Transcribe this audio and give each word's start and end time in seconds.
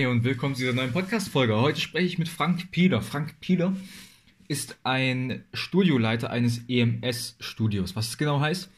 Hey 0.00 0.08
und 0.08 0.24
willkommen 0.24 0.56
zu 0.56 0.62
dieser 0.62 0.72
neuen 0.72 0.90
Podcast-Folge. 0.90 1.54
Heute 1.54 1.80
spreche 1.80 2.06
ich 2.06 2.18
mit 2.18 2.28
Frank 2.28 2.72
Pieler. 2.72 3.00
Frank 3.00 3.38
Pieler 3.38 3.76
ist 4.48 4.76
ein 4.82 5.44
Studioleiter 5.52 6.30
eines 6.30 6.68
EMS-Studios. 6.68 7.94
Was 7.94 8.08
es 8.08 8.18
genau 8.18 8.40
heißt, 8.40 8.72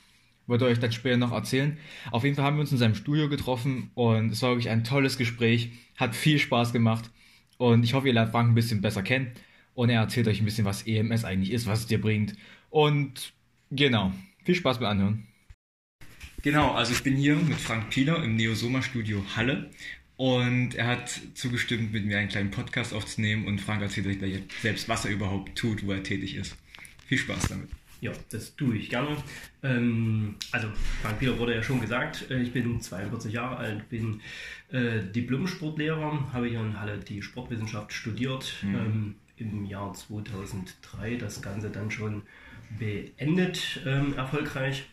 wird 0.47 0.61
er 0.61 0.69
euch 0.69 0.79
dann 0.79 0.93
später 0.93 1.17
noch 1.17 1.33
erzählen. 1.33 1.79
Auf 2.11 2.25
jeden 2.25 2.37
Fall 2.37 2.45
haben 2.45 2.59
wir 2.59 2.61
uns 2.61 2.73
in 2.73 2.77
seinem 2.77 2.95
Studio 2.95 3.31
getroffen 3.31 3.91
und 3.95 4.31
es 4.31 4.43
war 4.43 4.51
wirklich 4.51 4.69
ein 4.69 4.85
tolles 4.85 5.17
Gespräch. 5.17 5.71
Hat 5.97 6.15
viel 6.15 6.39
Spaß 6.39 6.75
gemacht 6.75 7.11
und 7.57 7.83
ich 7.83 7.95
hoffe, 7.95 8.09
ihr 8.09 8.13
lernt 8.13 8.33
Frank 8.33 8.51
ein 8.51 8.55
bisschen 8.55 8.83
besser 8.83 9.03
kennen 9.03 9.33
und 9.73 9.89
er 9.89 10.03
erzählt 10.03 10.29
euch 10.29 10.43
ein 10.43 10.45
bisschen, 10.45 10.67
was 10.67 10.87
EMS 10.87 11.25
eigentlich 11.25 11.51
ist, 11.51 11.67
was 11.67 11.81
es 11.81 11.87
dir 11.87 11.99
bringt. 11.99 12.37
Und 12.69 13.33
genau, 13.71 14.13
viel 14.45 14.55
Spaß 14.55 14.81
beim 14.81 14.91
Anhören. 14.91 15.27
Genau, 16.43 16.73
also 16.73 16.93
ich 16.93 17.03
bin 17.03 17.17
hier 17.17 17.37
mit 17.37 17.57
Frank 17.57 17.89
Pieler 17.89 18.23
im 18.23 18.37
Neosoma 18.37 18.83
Studio 18.83 19.25
Halle 19.35 19.71
und 20.17 20.75
er 20.75 20.87
hat 20.87 21.21
zugestimmt, 21.35 21.93
mit 21.93 22.07
mir 22.07 22.19
einen 22.19 22.29
kleinen 22.29 22.51
Podcast 22.51 22.95
aufzunehmen 22.95 23.47
und 23.47 23.61
Frank 23.61 23.83
erzählt 23.83 24.07
euch 24.07 24.19
gleich 24.19 24.41
selbst, 24.63 24.89
was 24.89 25.05
er 25.05 25.11
überhaupt 25.11 25.57
tut, 25.57 25.87
wo 25.87 25.93
er 25.93 26.03
tätig 26.03 26.37
ist. 26.37 26.57
Viel 27.07 27.19
Spaß 27.19 27.49
damit. 27.49 27.69
Ja, 28.01 28.13
das 28.31 28.55
tue 28.57 28.77
ich 28.77 28.91
gerne. 28.91 29.17
Ähm, 29.63 30.37
also, 30.53 30.69
Frank 31.03 31.19
Pieler 31.19 31.39
wurde 31.39 31.55
ja 31.55 31.63
schon 31.63 31.81
gesagt, 31.81 32.31
äh, 32.31 32.41
ich 32.41 32.53
bin 32.53 32.81
42 32.81 33.33
Jahre 33.33 33.57
alt, 33.57 33.89
bin 33.89 34.21
äh, 34.71 35.01
Diplom-Sportlehrer, 35.01 36.33
habe 36.33 36.47
hier 36.49 36.61
in 36.61 36.79
Halle 36.79 36.99
die 36.99 37.23
Sportwissenschaft 37.23 37.93
studiert. 37.93 38.55
Mhm. 38.63 38.75
Ähm, 38.75 39.15
Im 39.39 39.65
Jahr 39.65 39.93
2003 39.93 41.17
das 41.17 41.43
Ganze 41.43 41.71
dann 41.71 41.91
schon 41.91 42.23
beendet, 42.79 43.81
ähm, 43.87 44.15
erfolgreich. 44.15 44.87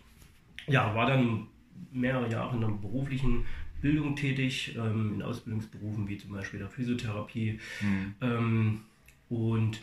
Ja, 0.67 0.95
war 0.95 1.08
dann 1.08 1.48
mehrere 1.92 2.30
Jahre 2.30 2.55
in 2.55 2.62
der 2.62 2.67
beruflichen 2.70 3.45
Bildung 3.84 4.16
tätig, 4.16 4.76
ähm, 4.78 5.16
in 5.16 5.22
Ausbildungsberufen 5.22 6.08
wie 6.08 6.18
zum 6.18 6.32
Beispiel 6.32 6.60
der 6.60 6.70
Physiotherapie. 6.70 7.60
Mhm. 7.82 8.16
Ähm, 8.22 8.82
und 9.30 9.82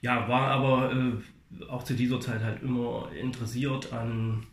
ja, 0.00 0.28
war 0.28 0.48
aber 0.48 0.92
äh, 0.92 1.64
auch 1.68 1.82
zu 1.82 1.94
dieser 1.94 2.20
Zeit 2.20 2.42
halt 2.42 2.62
immer 2.62 3.10
interessiert 3.12 3.92
an 3.92 4.46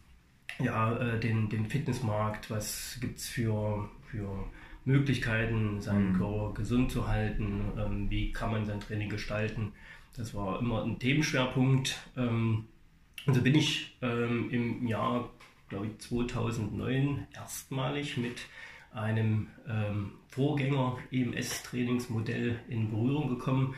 ja, 0.60 0.98
äh, 0.98 1.20
den, 1.20 1.50
den 1.50 1.68
Fitnessmarkt, 1.68 2.50
was 2.50 2.98
gibt 3.00 3.20
es 3.20 3.28
für, 3.30 3.88
für 4.10 4.46
Möglichkeiten, 4.86 5.80
seinen 5.82 6.14
mhm. 6.14 6.18
Körper 6.18 6.54
gesund 6.56 6.92
zu 6.92 7.08
halten, 7.08 7.62
ähm, 7.78 8.10
wie 8.10 8.32
kann 8.32 8.52
man 8.52 8.66
sein 8.66 8.80
Training 8.80 9.10
gestalten. 9.10 9.72
Das 10.18 10.34
war 10.34 10.60
immer 10.60 10.84
ein 10.84 10.98
Themenschwerpunkt. 10.98 11.96
Ähm, 12.18 12.66
und 13.28 13.34
so 13.36 13.42
bin 13.42 13.54
ich 13.54 13.96
ähm, 14.02 14.50
im 14.50 14.88
Jahr, 14.88 15.30
glaube 15.70 15.86
ich, 15.86 16.00
2009 16.00 17.28
erstmalig 17.36 18.18
mit 18.18 18.38
einem 18.94 19.48
ähm, 19.68 20.12
Vorgänger 20.28 20.98
EMS-Trainingsmodell 21.12 22.60
in 22.70 22.90
Berührung 22.90 23.30
gekommen. 23.30 23.76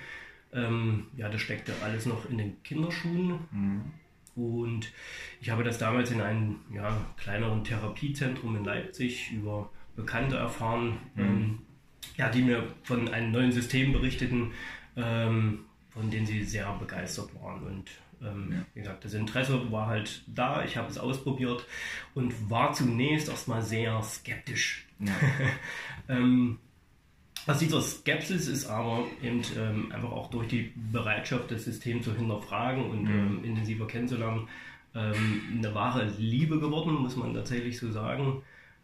Ähm, 0.53 1.07
ja, 1.15 1.29
das 1.29 1.41
steckte 1.41 1.73
alles 1.83 2.05
noch 2.05 2.29
in 2.29 2.37
den 2.37 2.63
Kinderschuhen. 2.63 3.39
Mhm. 3.51 3.81
Und 4.35 4.91
ich 5.41 5.49
habe 5.49 5.63
das 5.63 5.77
damals 5.77 6.11
in 6.11 6.21
einem 6.21 6.59
ja, 6.73 7.05
kleineren 7.17 7.63
Therapiezentrum 7.63 8.55
in 8.55 8.65
Leipzig 8.65 9.31
über 9.31 9.69
Bekannte 9.95 10.37
erfahren, 10.37 10.97
mhm. 11.15 11.21
ähm, 11.21 11.59
ja, 12.17 12.29
die 12.29 12.41
mir 12.41 12.63
von 12.83 13.09
einem 13.09 13.31
neuen 13.31 13.51
System 13.51 13.93
berichteten, 13.93 14.51
ähm, 14.95 15.65
von 15.89 16.09
denen 16.09 16.25
sie 16.25 16.43
sehr 16.43 16.71
begeistert 16.73 17.29
waren. 17.41 17.63
Und 17.63 17.91
ähm. 18.21 18.65
Wie 18.73 18.79
gesagt, 18.79 19.05
das 19.05 19.13
Interesse 19.13 19.71
war 19.71 19.87
halt 19.87 20.23
da, 20.27 20.63
ich 20.63 20.77
habe 20.77 20.89
es 20.89 20.97
ausprobiert 20.97 21.65
und 22.13 22.49
war 22.49 22.73
zunächst 22.73 23.29
erstmal 23.29 23.61
sehr 23.61 24.01
skeptisch. 24.03 24.87
Ja. 24.99 25.13
ähm, 26.09 26.59
aus 27.47 27.57
dieser 27.57 27.81
Skepsis 27.81 28.47
ist 28.47 28.67
aber 28.67 29.05
eben 29.23 29.41
ähm, 29.57 29.91
einfach 29.91 30.11
auch 30.11 30.29
durch 30.29 30.47
die 30.47 30.71
Bereitschaft, 30.91 31.49
das 31.49 31.65
System 31.65 32.03
zu 32.03 32.15
hinterfragen 32.15 32.89
und 32.89 33.03
mhm. 33.03 33.09
ähm, 33.09 33.43
intensiver 33.43 33.87
kennenzulernen, 33.87 34.47
ähm, 34.93 35.41
eine 35.57 35.73
wahre 35.73 36.05
Liebe 36.17 36.59
geworden, 36.59 36.93
muss 36.93 37.15
man 37.15 37.33
tatsächlich 37.33 37.79
so 37.79 37.91
sagen. 37.91 38.43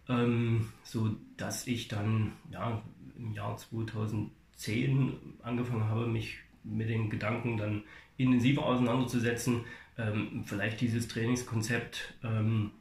Ähm, 0.10 0.70
so 0.84 1.16
dass 1.36 1.68
ich 1.68 1.88
dann 1.88 2.32
ja, 2.50 2.82
im 3.18 3.34
Jahr 3.34 3.58
2010 3.58 5.14
angefangen 5.44 5.84
habe, 5.84 6.08
mich 6.08 6.38
mit 6.64 6.90
den 6.90 7.10
Gedanken 7.10 7.58
dann 7.58 7.84
intensiver 8.18 8.66
auseinanderzusetzen, 8.66 9.66
ähm, 9.98 10.44
vielleicht 10.46 10.82
dieses 10.82 11.08
Trainingskonzept 11.08 12.16
ähm, 12.24 12.72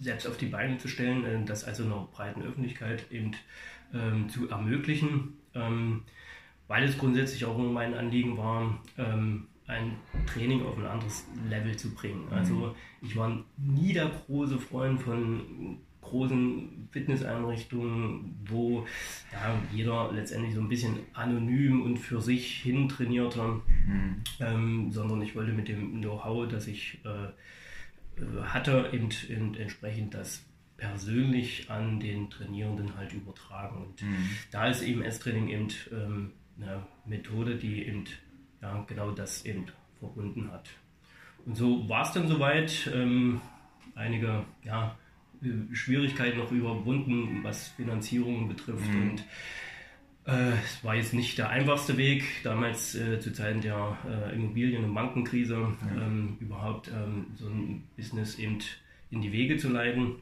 selbst 0.00 0.26
auf 0.26 0.36
die 0.36 0.46
Beine 0.46 0.78
zu 0.78 0.88
stellen, 0.88 1.24
äh, 1.24 1.44
das 1.44 1.64
also 1.64 1.84
einer 1.84 2.08
breiten 2.12 2.42
Öffentlichkeit 2.42 3.10
eben 3.10 3.32
ähm, 3.94 4.28
zu 4.28 4.48
ermöglichen, 4.48 5.34
ähm, 5.54 6.02
weil 6.66 6.84
es 6.84 6.98
grundsätzlich 6.98 7.44
auch 7.44 7.56
mein 7.56 7.94
Anliegen 7.94 8.36
war, 8.36 8.82
ähm, 8.98 9.46
ein 9.66 9.96
Training 10.26 10.64
auf 10.64 10.78
ein 10.78 10.86
anderes 10.86 11.26
Level 11.48 11.76
zu 11.76 11.94
bringen. 11.94 12.26
Also 12.30 12.54
mhm. 12.54 12.74
ich 13.02 13.16
war 13.16 13.44
nie 13.58 13.92
der 13.92 14.10
große 14.26 14.58
Freund 14.58 15.00
von 15.00 15.78
großen 16.00 16.88
Fitnesseinrichtungen, 16.90 18.34
wo 18.46 18.86
ja, 19.30 19.60
jeder 19.72 20.10
letztendlich 20.12 20.54
so 20.54 20.60
ein 20.60 20.68
bisschen 20.68 21.00
anonym 21.12 21.82
und 21.82 21.98
für 21.98 22.20
sich 22.20 22.62
hin 22.62 22.88
trainierte, 22.88 23.60
mhm. 23.88 24.22
ähm, 24.40 24.92
sondern 24.92 25.22
ich 25.22 25.34
wollte 25.34 25.52
mit 25.52 25.68
dem 25.68 26.00
Know-how, 26.00 26.48
das 26.48 26.66
ich 26.66 27.00
äh, 27.04 28.22
hatte, 28.42 28.90
eben, 28.92 29.08
eben, 29.28 29.54
entsprechend 29.54 30.14
das 30.14 30.44
persönlich 30.76 31.70
an 31.70 31.98
den 31.98 32.30
Trainierenden 32.30 32.96
halt 32.96 33.12
übertragen. 33.12 33.78
Und 33.78 34.02
mhm. 34.02 34.30
da 34.50 34.68
ist 34.68 34.82
eben 34.82 35.02
S-Training 35.02 35.48
eben 35.48 35.68
ähm, 35.92 36.32
eine 36.60 36.86
Methode, 37.04 37.56
die 37.56 37.86
eben 37.86 38.04
ja, 38.62 38.84
genau 38.86 39.10
das 39.12 39.44
eben 39.44 39.66
verbunden 39.98 40.50
hat. 40.52 40.68
Und 41.46 41.56
so 41.56 41.88
war 41.88 42.02
es 42.02 42.12
dann 42.12 42.28
soweit. 42.28 42.90
Ähm, 42.92 43.40
einige 43.98 44.44
ja, 44.64 44.96
Schwierigkeiten 45.72 46.38
noch 46.38 46.50
überwunden, 46.50 47.40
was 47.42 47.68
Finanzierungen 47.68 48.48
betrifft. 48.48 48.88
Mhm. 48.90 49.10
Und 49.10 49.24
es 50.32 50.84
war 50.84 50.94
jetzt 50.94 51.14
nicht 51.14 51.38
der 51.38 51.48
einfachste 51.50 51.96
Weg, 51.96 52.24
damals 52.42 52.94
äh, 52.94 53.18
zu 53.20 53.32
Zeiten 53.32 53.60
der 53.60 53.96
äh, 54.06 54.34
Immobilien- 54.34 54.84
und 54.84 54.94
Bankenkrise 54.94 55.54
ja. 55.54 56.02
ähm, 56.02 56.36
überhaupt 56.40 56.88
ähm, 56.88 57.26
so 57.36 57.48
ein 57.48 57.84
Business 57.96 58.38
eben 58.38 58.58
in 59.10 59.22
die 59.22 59.32
Wege 59.32 59.56
zu 59.56 59.68
leiten. 59.68 60.16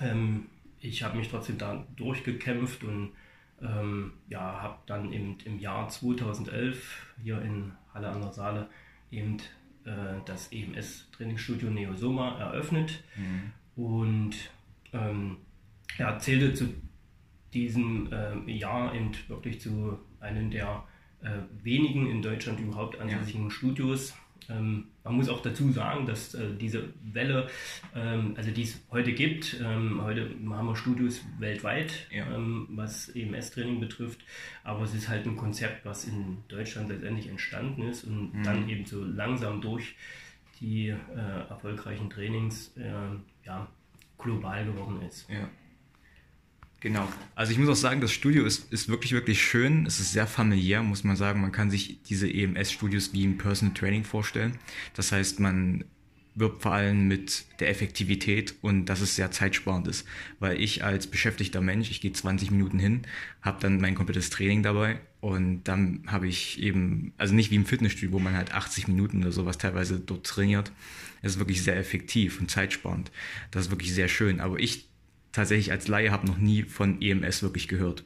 Ähm, 0.00 0.46
ich 0.80 1.02
habe 1.02 1.16
mich 1.16 1.28
trotzdem 1.28 1.58
da 1.58 1.86
durchgekämpft 1.96 2.84
und 2.84 3.12
ähm, 3.62 4.12
ja, 4.28 4.40
habe 4.40 4.78
dann 4.86 5.12
eben 5.12 5.38
im 5.44 5.58
Jahr 5.58 5.88
2011 5.88 7.14
hier 7.22 7.40
in 7.40 7.72
Halle 7.94 8.08
an 8.08 8.20
der 8.20 8.32
Saale 8.32 8.68
eben 9.10 9.38
äh, 9.84 10.20
das 10.26 10.52
EMS-Trainingsstudio 10.52 11.70
Neosoma 11.70 12.38
eröffnet. 12.38 13.02
Mhm 13.16 13.52
und 13.76 14.34
ähm, 14.92 15.36
er 15.98 16.18
zählte 16.18 16.54
zu 16.54 16.74
diesem 17.56 18.12
äh, 18.12 18.50
Jahr 18.52 18.94
eben 18.94 19.10
wirklich 19.28 19.60
zu 19.60 19.98
einem 20.20 20.50
der 20.50 20.84
äh, 21.22 21.30
wenigen 21.62 22.10
in 22.10 22.22
Deutschland 22.22 22.60
überhaupt 22.60 23.00
ansässigen 23.00 23.44
ja. 23.44 23.50
Studios. 23.50 24.14
Ähm, 24.48 24.88
man 25.02 25.16
muss 25.16 25.28
auch 25.28 25.40
dazu 25.40 25.72
sagen, 25.72 26.06
dass 26.06 26.34
äh, 26.34 26.54
diese 26.60 26.90
Welle, 27.02 27.48
ähm, 27.94 28.34
also 28.36 28.50
die 28.50 28.62
es 28.62 28.80
heute 28.90 29.12
gibt, 29.12 29.58
ähm, 29.60 30.00
heute 30.02 30.30
haben 30.50 30.66
wir 30.66 30.76
Studios 30.76 31.24
weltweit, 31.38 32.06
ja. 32.12 32.26
Ähm, 32.32 32.68
was 32.70 33.08
EMS-Training 33.08 33.80
betrifft, 33.80 34.20
aber 34.62 34.82
es 34.82 34.94
ist 34.94 35.08
halt 35.08 35.26
ein 35.26 35.36
Konzept, 35.36 35.84
was 35.84 36.04
in 36.04 36.38
Deutschland 36.48 36.90
letztendlich 36.90 37.28
entstanden 37.28 37.82
ist 37.82 38.04
und 38.04 38.34
mhm. 38.34 38.42
dann 38.42 38.68
eben 38.68 38.84
so 38.84 39.02
langsam 39.02 39.60
durch 39.60 39.96
die 40.60 40.88
äh, 40.88 41.48
erfolgreichen 41.48 42.08
Trainings 42.08 42.76
äh, 42.76 42.92
ja, 43.44 43.66
global 44.18 44.64
geworden 44.64 45.02
ist. 45.02 45.28
Ja. 45.28 45.48
Genau. 46.80 47.08
Also 47.34 47.52
ich 47.52 47.58
muss 47.58 47.68
auch 47.68 47.80
sagen, 47.80 48.00
das 48.00 48.12
Studio 48.12 48.44
ist, 48.44 48.72
ist 48.72 48.88
wirklich, 48.88 49.12
wirklich 49.12 49.42
schön. 49.42 49.86
Es 49.86 49.98
ist 49.98 50.12
sehr 50.12 50.26
familiär, 50.26 50.82
muss 50.82 51.04
man 51.04 51.16
sagen. 51.16 51.40
Man 51.40 51.52
kann 51.52 51.70
sich 51.70 52.02
diese 52.02 52.32
EMS-Studios 52.32 53.12
wie 53.12 53.24
ein 53.24 53.38
Personal 53.38 53.74
Training 53.74 54.04
vorstellen. 54.04 54.58
Das 54.94 55.10
heißt, 55.10 55.40
man 55.40 55.84
wirbt 56.36 56.62
vor 56.62 56.72
allem 56.72 57.08
mit 57.08 57.46
der 57.60 57.70
Effektivität 57.70 58.54
und 58.60 58.86
dass 58.86 59.00
es 59.00 59.16
sehr 59.16 59.30
zeitsparend 59.30 59.88
ist. 59.88 60.06
Weil 60.38 60.60
ich 60.60 60.84
als 60.84 61.06
beschäftigter 61.06 61.62
Mensch, 61.62 61.90
ich 61.90 62.02
gehe 62.02 62.12
20 62.12 62.50
Minuten 62.50 62.78
hin, 62.78 63.02
habe 63.40 63.58
dann 63.60 63.80
mein 63.80 63.94
komplettes 63.94 64.28
Training 64.28 64.62
dabei 64.62 65.00
und 65.20 65.64
dann 65.64 66.02
habe 66.06 66.28
ich 66.28 66.60
eben, 66.62 67.14
also 67.16 67.34
nicht 67.34 67.50
wie 67.50 67.56
im 67.56 67.64
Fitnessstudio, 67.64 68.12
wo 68.12 68.18
man 68.18 68.36
halt 68.36 68.52
80 68.52 68.86
Minuten 68.86 69.22
oder 69.22 69.32
sowas 69.32 69.56
teilweise 69.56 69.98
dort 69.98 70.26
trainiert. 70.26 70.72
Es 71.22 71.32
ist 71.32 71.38
wirklich 71.38 71.62
sehr 71.62 71.78
effektiv 71.78 72.38
und 72.38 72.50
zeitsparend. 72.50 73.10
Das 73.50 73.64
ist 73.64 73.70
wirklich 73.70 73.94
sehr 73.94 74.08
schön. 74.08 74.38
Aber 74.40 74.60
ich 74.60 74.88
tatsächlich 75.36 75.70
als 75.70 75.88
Laie 75.88 76.10
habe 76.10 76.26
noch 76.26 76.38
nie 76.38 76.62
von 76.62 77.00
EMS 77.00 77.42
wirklich 77.42 77.68
gehört. 77.68 78.04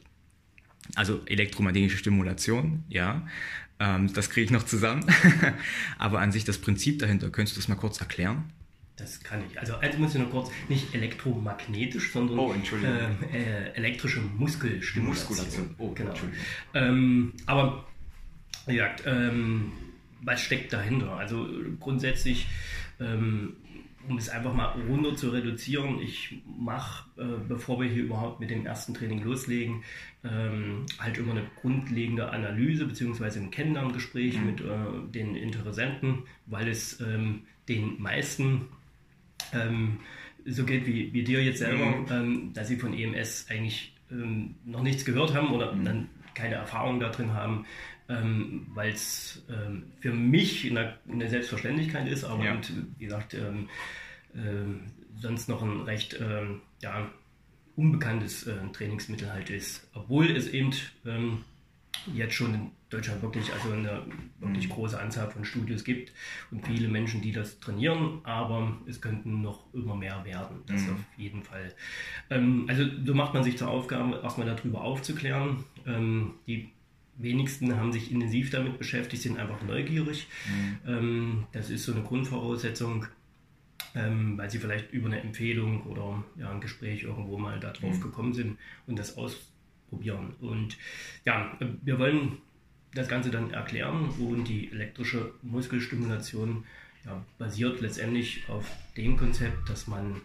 Also 0.97 1.21
elektromagnetische 1.27 1.99
Stimulation, 1.99 2.85
ja, 2.89 3.27
ähm, 3.79 4.13
das 4.13 4.31
kriege 4.31 4.45
ich 4.45 4.51
noch 4.51 4.65
zusammen. 4.65 5.07
Aber 5.99 6.21
an 6.21 6.33
sich 6.33 6.45
das 6.45 6.59
Prinzip 6.59 6.99
dahinter, 6.99 7.31
könntest 7.31 7.57
du 7.57 7.61
das 7.61 7.69
mal 7.69 7.77
kurz 7.77 8.01
erklären? 8.01 8.53
das 9.01 9.23
kann 9.23 9.43
ich. 9.49 9.59
Also, 9.59 9.77
also 9.77 9.99
muss 9.99 10.15
ich 10.15 10.21
noch 10.21 10.31
kurz, 10.31 10.51
nicht 10.69 10.95
elektromagnetisch, 10.95 12.13
sondern 12.13 12.39
oh, 12.39 12.53
äh, 12.53 13.37
äh, 13.37 13.73
elektrische 13.75 14.21
Muskelstimulation. 14.21 15.37
Muskulation. 15.37 15.75
Oh, 15.79 15.91
genau. 15.93 16.15
Ähm, 16.75 17.33
aber, 17.47 17.87
wie 18.67 18.75
gesagt, 18.75 19.03
ähm, 19.07 19.73
was 20.21 20.43
steckt 20.43 20.73
dahinter? 20.73 21.13
Also 21.17 21.49
grundsätzlich 21.81 22.47
ähm, 23.01 23.57
um 24.09 24.17
es 24.17 24.29
einfach 24.29 24.55
mal 24.55 24.75
runter 24.89 25.15
zu 25.15 25.31
reduzieren, 25.31 26.01
ich 26.01 26.43
mache, 26.47 27.09
äh, 27.19 27.39
bevor 27.49 27.81
wir 27.81 27.89
hier 27.89 28.05
überhaupt 28.05 28.41
mit 28.41 28.51
dem 28.51 28.67
ersten 28.67 28.95
Training 28.95 29.23
loslegen, 29.23 29.83
ähm, 30.25 30.87
halt 30.99 31.19
immer 31.19 31.33
eine 31.33 31.45
grundlegende 31.61 32.31
Analyse 32.31 32.87
bzw. 32.87 33.39
ein 33.39 33.51
Kennenlerngespräch 33.51 34.39
mhm. 34.39 34.47
mit 34.47 34.61
äh, 34.61 34.65
den 35.13 35.37
Interessenten, 35.37 36.25
weil 36.47 36.69
es 36.69 37.01
ähm, 37.01 37.43
den 37.69 38.01
meisten 38.01 38.69
ähm, 39.53 39.99
so 40.47 40.65
geht 40.65 40.87
wie, 40.87 41.13
wie 41.13 41.23
dir 41.23 41.43
jetzt 41.43 41.59
selber, 41.59 41.87
mhm. 41.87 42.07
Ähm, 42.11 42.53
dass 42.55 42.69
sie 42.69 42.77
von 42.77 42.95
EMS 42.95 43.47
eigentlich 43.51 43.95
ähm, 44.11 44.55
noch 44.65 44.83
nichts 44.83 45.05
gehört 45.05 45.35
haben 45.35 45.53
oder 45.53 45.73
mhm. 45.73 45.85
dann 45.85 46.09
keine 46.35 46.55
Erfahrung 46.55 47.01
da 47.01 47.11
drin 47.11 47.35
haben, 47.35 47.67
ähm, 48.11 48.67
weil 48.75 48.93
es 48.93 49.43
ähm, 49.49 49.85
für 50.01 50.13
mich 50.13 50.69
eine, 50.69 50.99
eine, 51.11 51.31
Selbstverständlichkeit 51.31 52.09
ist, 52.09 52.25
aber 52.25 52.45
ja. 52.45 52.55
und, 52.55 52.73
wie 52.99 53.05
gesagt, 53.05 53.35
ähm, 53.35 53.69
äh, 54.35 55.21
sonst 55.21 55.49
noch 55.49 55.63
ein 55.63 55.83
recht 55.83 56.19
ähm, 56.21 56.61
ja, 56.83 57.09
unbekanntes 57.77 58.47
äh, 58.47 58.57
Trainingsmittel 58.73 59.33
halt 59.33 59.51
ist. 59.51 59.89
Obwohl 59.95 60.31
es 60.31 60.49
eben 60.49 60.73
ähm, 61.07 61.45
jetzt 62.13 62.35
schon 62.35 62.55
in 62.55 62.71
Deutschland 62.89 63.23
wirklich, 63.23 63.53
also 63.53 63.73
eine 63.73 64.03
wirklich 64.41 64.69
mhm. 64.69 64.73
große 64.73 64.99
Anzahl 64.99 65.31
von 65.31 65.45
Studios 65.45 65.85
gibt 65.85 66.13
und 66.51 66.67
viele 66.67 66.89
Menschen, 66.89 67.23
die 67.23 67.31
das 67.31 67.61
trainieren, 67.61 68.21
aber 68.25 68.77
es 68.87 69.01
könnten 69.01 69.43
noch 69.43 69.73
immer 69.73 69.95
mehr 69.95 70.25
werden. 70.25 70.63
Das 70.67 70.83
mhm. 70.83 70.95
auf 70.95 71.01
jeden 71.17 71.45
Fall. 71.45 71.73
Ähm, 72.31 72.65
also 72.69 72.85
so 73.05 73.15
macht 73.15 73.35
man 73.35 73.45
sich 73.45 73.57
zur 73.57 73.69
Aufgabe, 73.69 74.21
erstmal 74.23 74.49
darüber 74.49 74.81
aufzuklären. 74.83 75.65
Ähm, 75.87 76.35
die 76.49 76.71
wenigsten 77.23 77.77
haben 77.77 77.93
sich 77.93 78.11
intensiv 78.11 78.51
damit 78.51 78.79
beschäftigt, 78.79 79.23
sind 79.23 79.39
einfach 79.39 79.63
neugierig. 79.63 80.27
Mhm. 80.49 80.79
Ähm, 80.87 81.47
das 81.53 81.71
ist 81.71 81.85
so 81.85 81.93
eine 81.93 82.03
Grundvoraussetzung, 82.03 83.07
ähm, 83.95 84.39
weil 84.39 84.51
sie 84.51 84.59
vielleicht 84.59 84.93
über 84.93 85.07
eine 85.07 85.21
Empfehlung 85.21 85.83
oder 85.85 86.25
ja, 86.39 86.51
ein 86.51 86.61
Gespräch 86.61 87.03
irgendwo 87.03 87.39
mal 87.39 87.59
darauf 87.61 87.97
mhm. 87.97 88.01
gekommen 88.01 88.35
sind 88.35 88.59
und 88.87 88.99
das 88.99 89.17
ausprobieren. 89.17 90.35
Und 90.41 90.79
ja, 91.25 91.57
wir 91.83 91.99
wollen 91.99 92.39
das 92.95 93.09
Ganze 93.09 93.31
dann 93.31 93.53
erklären 93.53 94.09
und 94.19 94.45
die 94.45 94.71
elektrische 94.73 95.33
Muskelstimulation 95.43 96.65
ja, 97.05 97.25
basiert 97.39 97.81
letztendlich 97.81 98.49
auf 98.49 98.69
dem 98.97 99.17
Konzept, 99.17 99.69
dass 99.69 99.87
man 99.87 100.21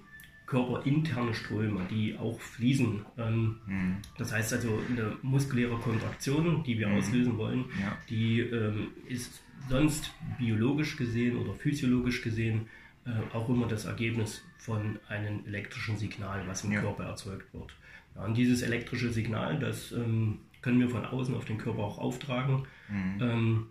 körperinterne 0.45 1.33
Ströme, 1.33 1.81
die 1.89 2.17
auch 2.17 2.39
fließen. 2.39 3.05
Ähm, 3.17 3.57
mhm. 3.65 3.97
Das 4.17 4.31
heißt 4.31 4.53
also 4.53 4.79
eine 4.89 5.17
muskuläre 5.21 5.77
Kontraktion, 5.77 6.63
die 6.63 6.77
wir 6.77 6.87
mhm. 6.87 6.97
auslösen 6.97 7.37
wollen, 7.37 7.65
ja. 7.81 7.97
die 8.09 8.41
ähm, 8.41 8.87
ist 9.07 9.41
sonst 9.69 10.11
biologisch 10.37 10.97
gesehen 10.97 11.37
oder 11.37 11.53
physiologisch 11.53 12.21
gesehen 12.21 12.67
äh, 13.05 13.35
auch 13.35 13.49
immer 13.49 13.67
das 13.67 13.85
Ergebnis 13.85 14.43
von 14.57 14.99
einem 15.07 15.45
elektrischen 15.45 15.97
Signal, 15.97 16.47
was 16.47 16.63
im 16.63 16.71
ja. 16.71 16.81
Körper 16.81 17.05
erzeugt 17.05 17.53
wird. 17.53 17.75
Ja, 18.15 18.25
und 18.25 18.35
dieses 18.35 18.61
elektrische 18.61 19.11
Signal, 19.11 19.59
das 19.59 19.91
ähm, 19.91 20.39
können 20.61 20.79
wir 20.79 20.89
von 20.89 21.05
außen 21.05 21.35
auf 21.35 21.45
den 21.45 21.57
Körper 21.57 21.83
auch 21.83 21.97
auftragen. 21.97 22.67
Mhm. 22.89 23.21
Ähm, 23.21 23.67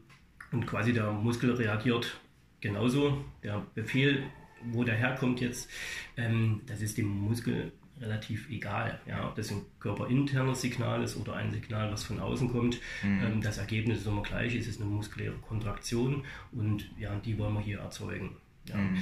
und 0.52 0.66
quasi 0.66 0.92
der 0.92 1.10
Muskel 1.10 1.52
reagiert 1.52 2.20
genauso. 2.60 3.24
Der 3.42 3.66
Befehl 3.74 4.22
wo 4.62 4.84
der 4.84 4.94
herkommt 4.94 5.40
jetzt, 5.40 5.70
ähm, 6.16 6.62
das 6.66 6.80
ist 6.80 6.98
dem 6.98 7.08
Muskel 7.08 7.72
relativ 8.00 8.50
egal. 8.50 9.00
Ja, 9.06 9.28
ob 9.28 9.36
das 9.36 9.50
ein 9.50 9.62
körperinternes 9.78 10.60
Signal 10.60 11.02
ist 11.02 11.16
oder 11.16 11.34
ein 11.34 11.52
Signal, 11.52 11.92
was 11.92 12.04
von 12.04 12.18
außen 12.18 12.50
kommt. 12.50 12.80
Mhm. 13.02 13.22
Ähm, 13.22 13.40
das 13.40 13.58
Ergebnis 13.58 14.00
ist 14.00 14.06
immer 14.06 14.22
gleich, 14.22 14.54
es 14.54 14.66
ist 14.66 14.80
eine 14.80 14.90
muskuläre 14.90 15.36
Kontraktion 15.36 16.24
und 16.52 16.90
ja, 16.98 17.14
die 17.16 17.38
wollen 17.38 17.54
wir 17.54 17.60
hier 17.60 17.80
erzeugen. 17.80 18.36
Ja. 18.68 18.76
Mhm. 18.76 18.98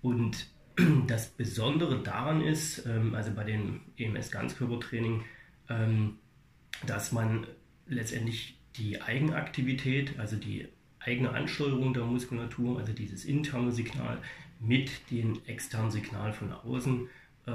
Und 0.00 0.46
das 1.06 1.28
Besondere 1.28 2.02
daran 2.02 2.40
ist, 2.40 2.86
ähm, 2.86 3.14
also 3.14 3.32
bei 3.32 3.44
dem 3.44 3.82
EMS-Ganzkörpertraining, 3.96 5.22
ähm, 5.68 6.18
dass 6.86 7.12
man 7.12 7.46
letztendlich 7.86 8.58
die 8.76 9.00
Eigenaktivität, 9.02 10.18
also 10.18 10.36
die 10.36 10.66
eigene 10.98 11.30
Ansteuerung 11.30 11.92
der 11.92 12.04
Muskulatur, 12.04 12.78
also 12.78 12.92
dieses 12.92 13.24
interne 13.24 13.70
Signal, 13.72 14.18
mit 14.62 15.10
dem 15.10 15.40
externen 15.46 15.90
Signal 15.90 16.32
von 16.32 16.52
außen 16.52 17.08
äh, 17.46 17.52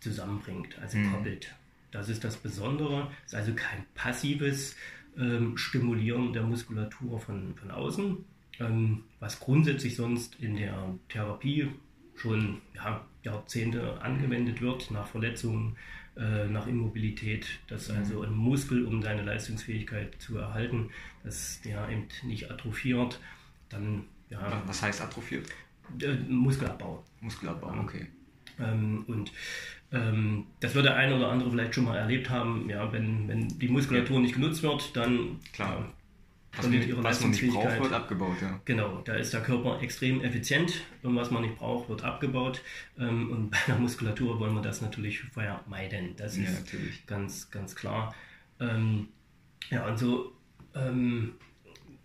zusammenbringt, 0.00 0.78
also 0.80 0.98
mhm. 0.98 1.12
koppelt. 1.12 1.54
Das 1.90 2.08
ist 2.08 2.24
das 2.24 2.36
Besondere. 2.36 3.10
Es 3.26 3.32
ist 3.32 3.38
also 3.38 3.54
kein 3.54 3.84
passives 3.94 4.76
ähm, 5.18 5.56
Stimulieren 5.56 6.32
der 6.32 6.42
Muskulatur 6.42 7.20
von, 7.20 7.54
von 7.54 7.70
außen, 7.70 8.24
ähm, 8.60 9.04
was 9.20 9.40
grundsätzlich 9.40 9.96
sonst 9.96 10.36
in 10.40 10.56
der 10.56 10.94
Therapie 11.08 11.70
schon 12.16 12.60
ja, 12.74 13.04
Jahrzehnte 13.22 14.00
angewendet 14.00 14.60
wird, 14.60 14.90
nach 14.90 15.06
Verletzungen, 15.06 15.76
äh, 16.16 16.46
nach 16.46 16.66
Immobilität, 16.66 17.46
dass 17.68 17.88
mhm. 17.88 17.96
also 17.96 18.22
ein 18.22 18.34
Muskel, 18.34 18.84
um 18.84 19.02
seine 19.02 19.22
Leistungsfähigkeit 19.22 20.20
zu 20.20 20.38
erhalten, 20.38 20.90
dass 21.24 21.60
der 21.62 21.88
eben 21.88 22.08
nicht 22.24 22.50
atrophiert, 22.50 23.20
dann 23.68 24.04
ja. 24.32 24.62
Was 24.66 24.82
heißt 24.82 25.02
atrophiert? 25.02 25.46
Äh, 26.00 26.14
Muskelabbau. 26.28 27.04
Muskelabbau, 27.20 27.74
okay. 27.80 28.06
Ähm, 28.58 29.04
und 29.06 29.32
ähm, 29.92 30.46
das 30.60 30.74
wird 30.74 30.86
der 30.86 30.96
eine 30.96 31.16
oder 31.16 31.28
andere 31.28 31.50
vielleicht 31.50 31.74
schon 31.74 31.84
mal 31.84 31.96
erlebt 31.96 32.30
haben. 32.30 32.68
Ja, 32.68 32.92
wenn, 32.92 33.28
wenn 33.28 33.48
die 33.48 33.68
Muskulatur 33.68 34.20
nicht 34.20 34.34
genutzt 34.34 34.62
wird, 34.62 34.96
dann 34.96 35.38
klar. 35.52 35.92
Was, 36.54 36.66
man, 36.66 36.86
ihre 36.86 37.02
was 37.02 37.20
man 37.22 37.30
nicht 37.30 37.50
braucht, 37.50 37.80
wird 37.80 37.92
abgebaut. 37.94 38.36
Ja. 38.42 38.60
Genau, 38.66 39.00
da 39.06 39.14
ist 39.14 39.32
der 39.32 39.40
Körper 39.40 39.80
extrem 39.80 40.22
effizient 40.22 40.82
und 41.02 41.16
was 41.16 41.30
man 41.30 41.42
nicht 41.42 41.56
braucht, 41.56 41.88
wird 41.88 42.04
abgebaut. 42.04 42.60
Ähm, 42.98 43.30
und 43.30 43.50
bei 43.50 43.58
der 43.66 43.76
Muskulatur 43.76 44.38
wollen 44.38 44.54
wir 44.54 44.60
das 44.60 44.82
natürlich 44.82 45.20
vermeiden. 45.20 46.14
Das 46.16 46.36
ist 46.36 46.52
natürlich. 46.52 47.06
ganz, 47.06 47.50
ganz 47.50 47.74
klar. 47.74 48.14
Ähm, 48.60 49.08
ja, 49.70 49.86
und 49.86 49.98
so 49.98 50.32
ähm, 50.74 51.34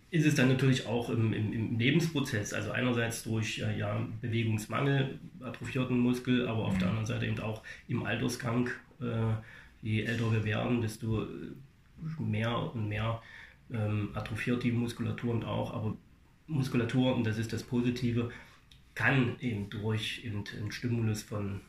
ist 0.10 0.26
es 0.26 0.36
dann 0.36 0.48
natürlich 0.48 0.86
auch 0.86 1.10
im, 1.10 1.34
im, 1.34 1.52
im 1.52 1.80
Lebensprozess, 1.80 2.54
also 2.54 2.72
einerseits 2.72 3.24
durch 3.24 3.60
äh, 3.60 3.78
ja, 3.78 4.08
Bewegungsmangel, 4.22 5.20
atrophierten 5.42 6.00
Muskel, 6.00 6.48
aber 6.48 6.66
auf 6.66 6.76
mhm. 6.76 6.80
der 6.80 6.90
anderen 6.90 7.06
Seite 7.06 7.26
eben 7.26 7.40
auch 7.40 7.64
im 7.88 8.04
Altersgang. 8.06 8.70
Äh, 9.02 9.34
je 9.82 10.04
älter 10.04 10.32
wir 10.32 10.44
werden, 10.44 10.82
desto 10.82 11.24
äh, 11.24 11.28
mehr 12.20 12.58
und 12.58 12.88
mehr 12.88 13.22
ähm, 13.72 14.10
atrophiert 14.14 14.64
die 14.64 14.72
Muskulatur 14.72 15.34
und 15.34 15.46
auch, 15.46 15.74
aber 15.74 15.98
Muskulatur, 16.48 17.16
und 17.16 17.26
das 17.26 17.38
ist 17.38 17.52
das 17.52 17.64
Positive, 17.64 18.32
kann 18.96 19.38
eben 19.42 19.70
durch 19.70 20.24
eben 20.24 20.44
einen 20.58 20.72
Stimulus 20.72 21.22
von 21.22 21.62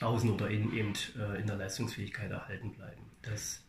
außen 0.00 0.30
oder 0.30 0.48
in, 0.48 0.72
eben 0.74 0.92
äh, 1.18 1.40
in 1.40 1.46
der 1.46 1.56
Leistungsfähigkeit 1.56 2.30
erhalten 2.30 2.72
bleiben. 2.72 3.02
Das 3.22 3.64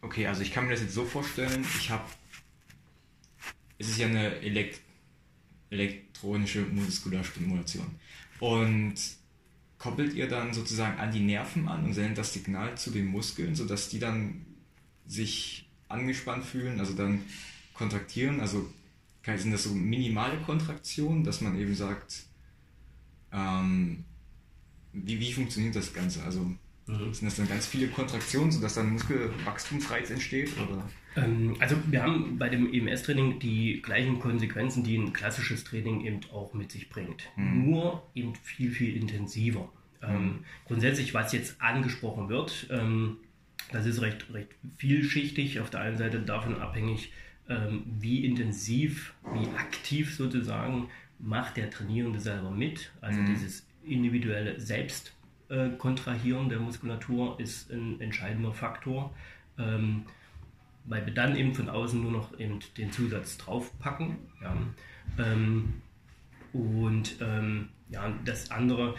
okay, 0.00 0.26
also 0.26 0.42
ich 0.42 0.52
kann 0.52 0.64
mir 0.64 0.70
das 0.70 0.82
jetzt 0.82 0.94
so 0.94 1.04
vorstellen, 1.04 1.64
ich 1.78 1.90
habe 1.90 2.04
es 3.82 3.90
ist 3.90 3.98
ja 3.98 4.06
eine 4.06 4.36
Elekt 4.40 4.80
elektronische 5.70 6.60
Muskularstimulation. 6.60 7.86
Und 8.38 8.94
koppelt 9.78 10.14
ihr 10.14 10.28
dann 10.28 10.52
sozusagen 10.52 10.98
an 10.98 11.10
die 11.10 11.20
Nerven 11.20 11.66
an 11.66 11.84
und 11.84 11.94
sendet 11.94 12.18
das 12.18 12.32
Signal 12.32 12.76
zu 12.76 12.90
den 12.90 13.06
Muskeln, 13.06 13.56
sodass 13.56 13.88
die 13.88 13.98
dann 13.98 14.46
sich 15.06 15.68
angespannt 15.88 16.44
fühlen, 16.44 16.78
also 16.78 16.92
dann 16.92 17.24
kontraktieren? 17.74 18.40
Also 18.40 18.70
sind 19.24 19.50
das 19.50 19.64
so 19.64 19.70
minimale 19.70 20.38
Kontraktionen, 20.42 21.24
dass 21.24 21.40
man 21.40 21.58
eben 21.58 21.74
sagt, 21.74 22.24
ähm, 23.32 24.04
wie, 24.92 25.18
wie 25.18 25.32
funktioniert 25.32 25.74
das 25.74 25.92
Ganze? 25.92 26.22
Also 26.22 26.54
Mhm. 26.86 27.14
Sind 27.14 27.26
das 27.26 27.36
dann 27.36 27.48
ganz 27.48 27.66
viele 27.66 27.88
Kontraktionen, 27.88 28.50
sodass 28.50 28.74
dann 28.74 28.90
Muskelwachstumsreiz 28.90 30.10
entsteht? 30.10 30.56
Oder? 30.58 30.88
Ähm, 31.16 31.56
also 31.60 31.76
wir 31.86 32.02
haben 32.02 32.38
bei 32.38 32.48
dem 32.48 32.72
EMS-Training 32.72 33.38
die 33.38 33.82
gleichen 33.82 34.18
Konsequenzen, 34.18 34.84
die 34.84 34.96
ein 34.96 35.12
klassisches 35.12 35.64
Training 35.64 36.04
eben 36.04 36.20
auch 36.32 36.54
mit 36.54 36.72
sich 36.72 36.88
bringt. 36.88 37.24
Mhm. 37.36 37.70
Nur 37.70 38.02
eben 38.14 38.34
viel, 38.34 38.70
viel 38.70 38.96
intensiver. 38.96 39.70
Ähm, 40.02 40.24
mhm. 40.24 40.44
grundsätzlich, 40.66 41.14
was 41.14 41.32
jetzt 41.32 41.60
angesprochen 41.60 42.28
wird, 42.28 42.66
ähm, 42.70 43.18
das 43.70 43.86
ist 43.86 44.02
recht, 44.02 44.32
recht 44.32 44.48
vielschichtig. 44.76 45.60
Auf 45.60 45.70
der 45.70 45.80
einen 45.80 45.96
Seite 45.96 46.20
davon 46.20 46.60
abhängig, 46.60 47.12
ähm, 47.48 47.84
wie 47.98 48.24
intensiv, 48.24 49.14
wie 49.32 49.48
aktiv 49.56 50.14
sozusagen 50.14 50.88
macht 51.18 51.56
der 51.56 51.70
Trainierende 51.70 52.20
selber 52.20 52.50
mit. 52.50 52.90
Also 53.00 53.20
mhm. 53.20 53.26
dieses 53.26 53.66
individuelle 53.84 54.60
Selbst 54.60 55.14
äh, 55.48 55.70
der 56.48 56.58
Muskulatur 56.60 57.38
ist 57.38 57.70
ein 57.70 58.00
entscheidender 58.00 58.52
Faktor, 58.52 59.14
ähm, 59.58 60.04
weil 60.84 61.06
wir 61.06 61.14
dann 61.14 61.36
eben 61.36 61.54
von 61.54 61.68
außen 61.68 62.00
nur 62.00 62.12
noch 62.12 62.38
eben 62.38 62.58
den 62.76 62.90
Zusatz 62.92 63.38
draufpacken. 63.38 64.16
Ja. 64.42 64.56
Ähm, 65.18 65.74
Und 66.52 67.16
ähm, 67.20 67.68
ja, 67.90 68.12
das 68.24 68.50
andere, 68.50 68.94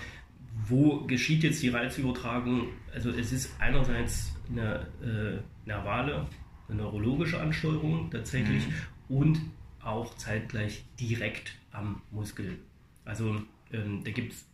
wo 0.67 1.01
geschieht 1.05 1.43
jetzt 1.43 1.61
die 1.61 1.69
Reizübertragung? 1.69 2.69
Also 2.93 3.09
es 3.11 3.31
ist 3.31 3.51
einerseits 3.59 4.35
eine 4.49 4.87
äh, 5.03 5.67
nervale, 5.67 6.27
eine 6.67 6.77
neurologische 6.77 7.39
Ansteuerung 7.39 8.09
tatsächlich 8.11 8.65
mhm. 8.67 9.15
und 9.15 9.41
auch 9.81 10.15
zeitgleich 10.15 10.85
direkt 10.99 11.55
am 11.71 12.01
Muskel. 12.11 12.57
Also 13.05 13.41
ähm, 13.71 14.03
da 14.03 14.11
gibt 14.11 14.33
es, 14.33 14.45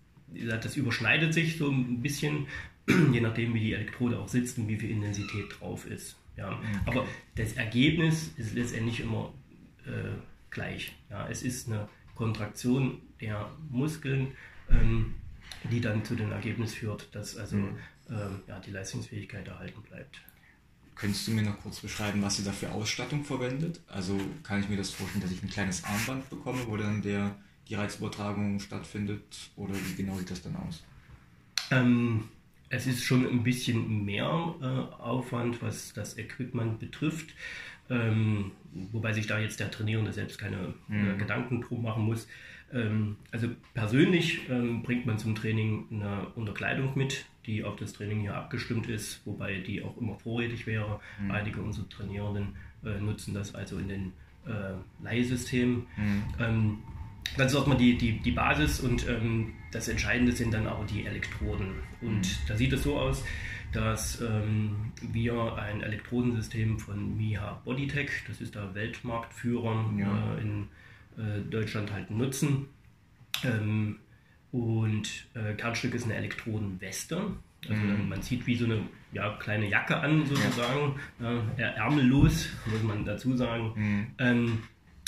das 0.46 0.76
überschneidet 0.76 1.34
sich 1.34 1.58
so 1.58 1.70
ein 1.70 2.02
bisschen, 2.02 2.48
je 3.12 3.22
nachdem 3.22 3.54
wie 3.54 3.60
die 3.60 3.74
Elektrode 3.74 4.20
auch 4.20 4.28
sitzt 4.28 4.58
und 4.58 4.68
wie 4.68 4.78
viel 4.78 4.90
Intensität 4.90 5.46
drauf 5.60 5.86
ist. 5.86 6.18
Ja. 6.39 6.60
Aber 6.86 7.05
das 7.36 7.53
Ergebnis 7.53 8.31
ist 8.38 8.53
letztendlich 8.55 9.01
immer 9.01 9.34
äh, 9.86 10.15
gleich. 10.50 10.96
Ja. 11.10 11.27
Es 11.27 11.43
ist 11.43 11.67
eine 11.67 11.88
Kontraktion 12.15 13.01
der 13.19 13.50
Muskeln, 13.69 14.31
ähm, 14.69 15.15
die 15.69 15.81
dann 15.81 16.05
zu 16.05 16.15
dem 16.15 16.31
Ergebnis 16.31 16.74
führt, 16.74 17.13
dass 17.13 17.36
also 17.36 17.58
mhm. 17.58 17.77
ähm, 18.10 18.39
ja, 18.48 18.60
die 18.60 18.72
Leistungsfähigkeit 18.72 19.48
erhalten 19.48 19.81
bleibt. 19.81 20.22
Könntest 20.96 21.27
du 21.27 21.31
mir 21.31 21.43
noch 21.43 21.60
kurz 21.62 21.79
beschreiben, 21.79 22.22
was 22.22 22.39
ihr 22.39 22.46
da 22.46 22.51
für 22.51 22.72
Ausstattung 22.72 23.24
verwendet? 23.24 23.81
Also 23.88 24.19
kann 24.43 24.62
ich 24.62 24.69
mir 24.69 24.77
das 24.77 24.91
vorstellen, 24.91 25.22
dass 25.22 25.31
ich 25.31 25.41
ein 25.41 25.50
kleines 25.50 25.84
Armband 25.84 26.29
bekomme, 26.29 26.60
wo 26.67 26.75
dann 26.75 27.01
der, 27.01 27.36
die 27.67 27.75
Reizübertragung 27.75 28.60
stattfindet? 28.60 29.51
Oder 29.55 29.75
wie 29.75 29.96
genau 29.96 30.17
sieht 30.17 30.31
das 30.31 30.41
dann 30.41 30.58
aus? 30.58 30.84
Ähm, 31.72 32.25
es 32.70 32.88
ist 32.88 33.04
schon 33.04 33.26
ein 33.26 33.44
bisschen 33.44 34.06
mehr 34.06 34.56
äh, 34.62 35.02
Aufwand, 35.02 35.62
was 35.62 35.94
das 35.94 36.18
Equipment 36.18 36.80
betrifft. 36.80 37.34
Ähm, 37.90 38.52
wobei 38.92 39.14
sich 39.14 39.26
da 39.26 39.40
jetzt 39.40 39.60
der 39.60 39.72
Trainierende 39.72 40.14
selbst 40.14 40.38
keine 40.38 40.76
äh, 40.90 40.94
mhm. 40.94 41.12
äh, 41.12 41.18
Gedanken 41.18 41.62
drum 41.62 41.82
machen 41.82 42.04
muss. 42.04 42.28
Ähm, 42.72 43.18
also 43.32 43.48
persönlich 43.74 44.48
ähm, 44.50 44.84
bringt 44.84 45.08
man 45.08 45.18
zum 45.18 45.34
Training 45.34 45.88
eine 45.92 46.28
Unterkleidung 46.36 46.96
mit, 46.96 47.26
die 47.48 47.64
auf 47.64 47.78
das 47.78 47.94
Training 47.94 48.20
hier 48.20 48.36
abgestimmt 48.36 48.88
ist, 48.88 49.26
wobei 49.26 49.56
die 49.56 49.82
auch 49.82 49.98
immer 49.98 50.16
vorrätig 50.16 50.68
wäre. 50.68 51.00
Mhm. 51.20 51.32
Einige 51.32 51.62
unserer 51.62 51.90
Trainierenden 51.90 52.56
äh, 52.86 53.00
nutzen 53.00 53.34
das 53.34 53.56
also 53.56 53.80
in 53.80 53.88
den 53.88 54.14
äh, 54.46 54.74
Leihsystemen. 55.04 55.88
Mhm. 55.98 56.24
Ähm, 57.32 57.38
das 57.38 57.52
ist 57.52 57.58
erstmal 57.58 57.78
die, 57.78 57.98
die, 57.98 58.20
die 58.20 58.32
Basis 58.32 58.80
und 58.80 59.08
ähm, 59.08 59.54
das 59.72 59.88
Entscheidende 59.88 60.32
sind 60.32 60.54
dann 60.54 60.68
auch 60.68 60.86
die 60.86 61.06
Elektroden. 61.06 61.76
Und 62.02 62.22
mhm. 62.22 62.48
da 62.48 62.56
sieht 62.56 62.74
es 62.74 62.84
so 62.84 62.98
aus, 62.98 63.24
dass 63.72 64.22
ähm, 64.22 64.92
wir 65.02 65.56
ein 65.56 65.82
Elektrodensystem 65.82 66.80
von 66.80 67.18
Miha 67.18 67.62
Bodytech, 67.66 68.10
das 68.28 68.42
ist 68.42 68.56
der 68.56 68.74
Weltmarktführer 68.74 69.94
ja. 69.98 70.36
äh, 70.36 70.42
in 70.42 70.68
äh, 71.18 71.42
Deutschland 71.50 71.92
halt 71.92 72.10
nutzen. 72.10 72.68
Ähm, 73.44 73.98
und 74.52 75.28
äh, 75.36 75.54
Kernstück 75.54 75.94
ist 75.94 76.06
eine 76.06 76.16
Elektrodenweste. 76.16 77.34
Also 77.68 77.82
mhm. 77.82 78.10
man 78.10 78.22
zieht 78.24 78.48
wie 78.48 78.56
so 78.56 78.66
eine 78.66 78.82
ja, 79.12 79.36
kleine 79.38 79.68
Jacke 79.68 79.98
an, 79.98 80.26
sozusagen, 80.26 80.96
ja. 81.20 81.68
ärmellos, 81.68 82.48
muss 82.66 82.84
man 82.84 83.04
dazu 83.06 83.36
sagen. 83.36 83.74
Mhm. 83.76 84.08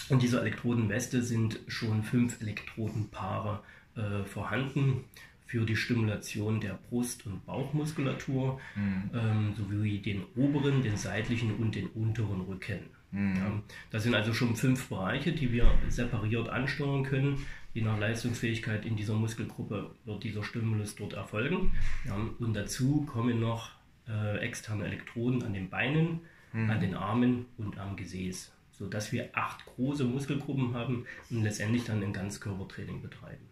Ähm, 0.10 0.15
und 0.15 0.22
diese 0.22 0.39
Elektrodenweste 0.39 1.22
sind 1.22 1.60
schon 1.67 2.03
fünf 2.03 2.41
Elektrodenpaare 2.41 3.62
äh, 3.96 4.24
vorhanden 4.24 5.05
für 5.46 5.65
die 5.65 5.75
Stimulation 5.75 6.62
der 6.62 6.79
Brust- 6.89 7.25
und 7.25 7.46
Bauchmuskulatur 7.46 8.60
mhm. 8.75 9.10
ähm, 9.13 9.53
sowie 9.58 10.00
den 10.00 10.24
oberen, 10.38 10.81
den 10.81 10.96
seitlichen 10.96 11.55
und 11.55 11.75
den 11.75 11.88
unteren 11.88 12.41
Rücken. 12.41 12.79
Mhm. 13.12 13.36
Ja, 13.36 13.62
das 13.89 14.03
sind 14.03 14.15
also 14.15 14.34
schon 14.34 14.55
fünf 14.55 14.88
Bereiche, 14.88 15.34
die 15.34 15.51
wir 15.51 15.70
separiert 15.89 16.48
ansteuern 16.48 17.03
können. 17.03 17.46
Je 17.74 17.81
nach 17.81 18.00
Leistungsfähigkeit 18.00 18.86
in 18.86 18.96
dieser 18.96 19.15
Muskelgruppe 19.15 19.91
wird 20.05 20.24
dieser 20.24 20.43
Stimulus 20.43 20.96
dort 20.96 21.13
erfolgen. 21.13 21.74
Ja, 22.05 22.15
und 22.39 22.53
dazu 22.53 23.05
kommen 23.05 23.39
noch 23.39 23.72
äh, 24.08 24.38
externe 24.38 24.86
Elektroden 24.86 25.43
an 25.43 25.53
den 25.53 25.70
Beinen, 25.70 26.22
mhm. 26.53 26.70
an 26.70 26.79
den 26.79 26.96
Armen 26.96 27.46
und 27.58 27.77
am 27.77 27.96
Gesäß, 27.96 28.51
sodass 28.81 29.11
wir 29.11 29.29
acht 29.33 29.63
große 29.65 30.03
Muskelgruppen 30.03 30.73
haben 30.73 31.05
und 31.29 31.43
letztendlich 31.43 31.83
dann 31.83 32.01
ein 32.01 32.13
Ganzkörpertraining 32.13 33.01
betreiben. 33.01 33.45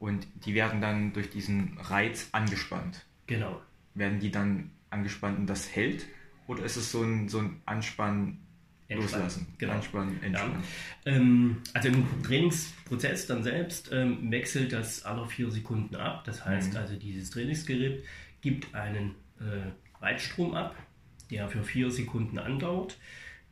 Und 0.00 0.26
die 0.44 0.54
werden 0.54 0.80
dann 0.80 1.12
durch 1.12 1.30
diesen 1.30 1.78
Reiz 1.78 2.30
angespannt. 2.32 3.06
Genau. 3.28 3.62
Werden 3.94 4.18
die 4.18 4.32
dann 4.32 4.72
angespannt 4.90 5.38
und 5.38 5.46
das 5.46 5.74
hält? 5.74 6.06
Oder 6.48 6.64
ist 6.64 6.76
es 6.76 6.90
so 6.90 7.02
ein, 7.02 7.28
so 7.28 7.38
ein 7.38 7.62
Anspannen, 7.64 8.44
loslassen? 8.88 9.46
Genau. 9.58 9.74
Anspannen, 9.74 10.20
entspannen. 10.20 10.62
Ja. 11.04 11.12
Ähm, 11.12 11.62
also 11.72 11.88
im 11.88 12.22
Trainingsprozess 12.24 13.28
dann 13.28 13.44
selbst 13.44 13.90
ähm, 13.92 14.32
wechselt 14.32 14.72
das 14.72 15.04
alle 15.04 15.28
vier 15.28 15.48
Sekunden 15.52 15.94
ab. 15.94 16.24
Das 16.24 16.44
heißt 16.44 16.72
mhm. 16.72 16.78
also, 16.80 16.96
dieses 16.96 17.30
Trainingsgerät 17.30 18.02
gibt 18.40 18.74
einen 18.74 19.14
äh, 19.38 20.02
Reizstrom 20.02 20.54
ab, 20.54 20.74
der 21.30 21.48
für 21.48 21.62
vier 21.62 21.92
Sekunden 21.92 22.38
andauert. 22.38 22.98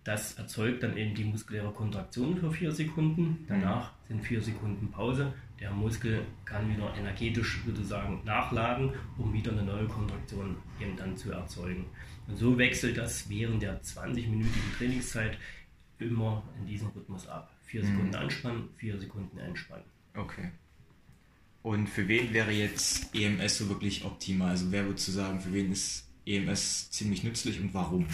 Das 0.04 0.34
erzeugt 0.34 0.82
dann 0.82 0.96
eben 0.96 1.14
die 1.14 1.24
muskuläre 1.24 1.72
Kontraktion 1.72 2.36
für 2.36 2.50
vier 2.50 2.72
Sekunden. 2.72 3.44
Danach 3.48 3.92
sind 4.08 4.20
vier 4.24 4.42
Sekunden 4.42 4.90
Pause. 4.90 5.32
Der 5.60 5.70
Muskel 5.70 6.26
kann 6.44 6.68
wieder 6.68 6.92
energetisch 6.96 7.60
sozusagen 7.64 8.20
nachladen, 8.24 8.90
um 9.16 9.32
wieder 9.32 9.52
eine 9.52 9.62
neue 9.62 9.86
Kontraktion 9.86 10.56
eben 10.80 10.96
dann 10.96 11.16
zu 11.16 11.30
erzeugen. 11.30 11.86
Und 12.26 12.36
so 12.36 12.58
wechselt 12.58 12.96
das 12.96 13.28
während 13.30 13.62
der 13.62 13.80
20-minütigen 13.80 14.76
Trainingszeit 14.76 15.38
immer 16.00 16.42
in 16.58 16.66
diesem 16.66 16.88
Rhythmus 16.88 17.28
ab. 17.28 17.54
Vier 17.64 17.84
mhm. 17.84 17.86
Sekunden 17.86 18.14
anspannen, 18.16 18.68
vier 18.76 18.98
Sekunden 18.98 19.38
entspannen. 19.38 19.84
Okay. 20.16 20.50
Und 21.62 21.88
für 21.88 22.08
wen 22.08 22.32
wäre 22.32 22.50
jetzt 22.50 23.14
EMS 23.14 23.58
so 23.58 23.68
wirklich 23.68 24.04
optimal? 24.04 24.50
Also 24.50 24.72
wer 24.72 24.84
würde 24.84 24.96
zu 24.96 25.12
sagen, 25.12 25.40
für 25.40 25.52
wen 25.52 25.70
ist 25.70 26.08
EMS 26.26 26.90
ziemlich 26.90 27.22
nützlich 27.22 27.60
und 27.60 27.72
warum? 27.72 28.06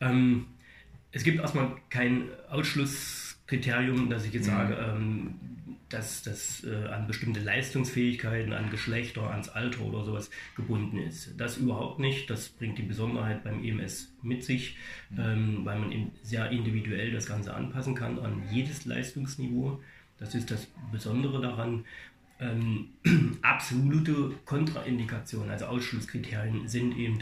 Ähm, 0.00 0.46
es 1.12 1.24
gibt 1.24 1.38
erstmal 1.40 1.76
kein 1.90 2.28
Ausschlusskriterium, 2.50 4.10
dass 4.10 4.24
ich 4.24 4.32
jetzt 4.32 4.46
mhm. 4.46 4.52
sage, 4.52 4.74
ähm, 4.74 5.34
dass 5.88 6.22
das 6.22 6.64
äh, 6.64 6.86
an 6.88 7.06
bestimmte 7.06 7.40
Leistungsfähigkeiten, 7.40 8.52
an 8.52 8.70
Geschlechter, 8.70 9.30
ans 9.30 9.48
Alter 9.48 9.82
oder 9.82 10.04
sowas 10.04 10.30
gebunden 10.54 10.98
ist. 10.98 11.32
Das 11.38 11.56
überhaupt 11.56 11.98
nicht. 11.98 12.28
Das 12.28 12.50
bringt 12.50 12.76
die 12.78 12.82
Besonderheit 12.82 13.42
beim 13.42 13.64
EMS 13.64 14.12
mit 14.22 14.44
sich, 14.44 14.76
mhm. 15.10 15.18
ähm, 15.18 15.60
weil 15.64 15.78
man 15.78 15.92
eben 15.92 16.12
sehr 16.22 16.50
individuell 16.50 17.10
das 17.10 17.26
Ganze 17.26 17.54
anpassen 17.54 17.94
kann 17.94 18.18
an 18.18 18.42
jedes 18.50 18.84
Leistungsniveau. 18.84 19.80
Das 20.18 20.34
ist 20.34 20.50
das 20.50 20.66
Besondere 20.92 21.40
daran. 21.40 21.84
Ähm, 22.40 22.90
absolute 23.42 24.32
Kontraindikationen, 24.44 25.50
also 25.50 25.66
Ausschlusskriterien, 25.66 26.68
sind 26.68 26.96
eben 26.96 27.20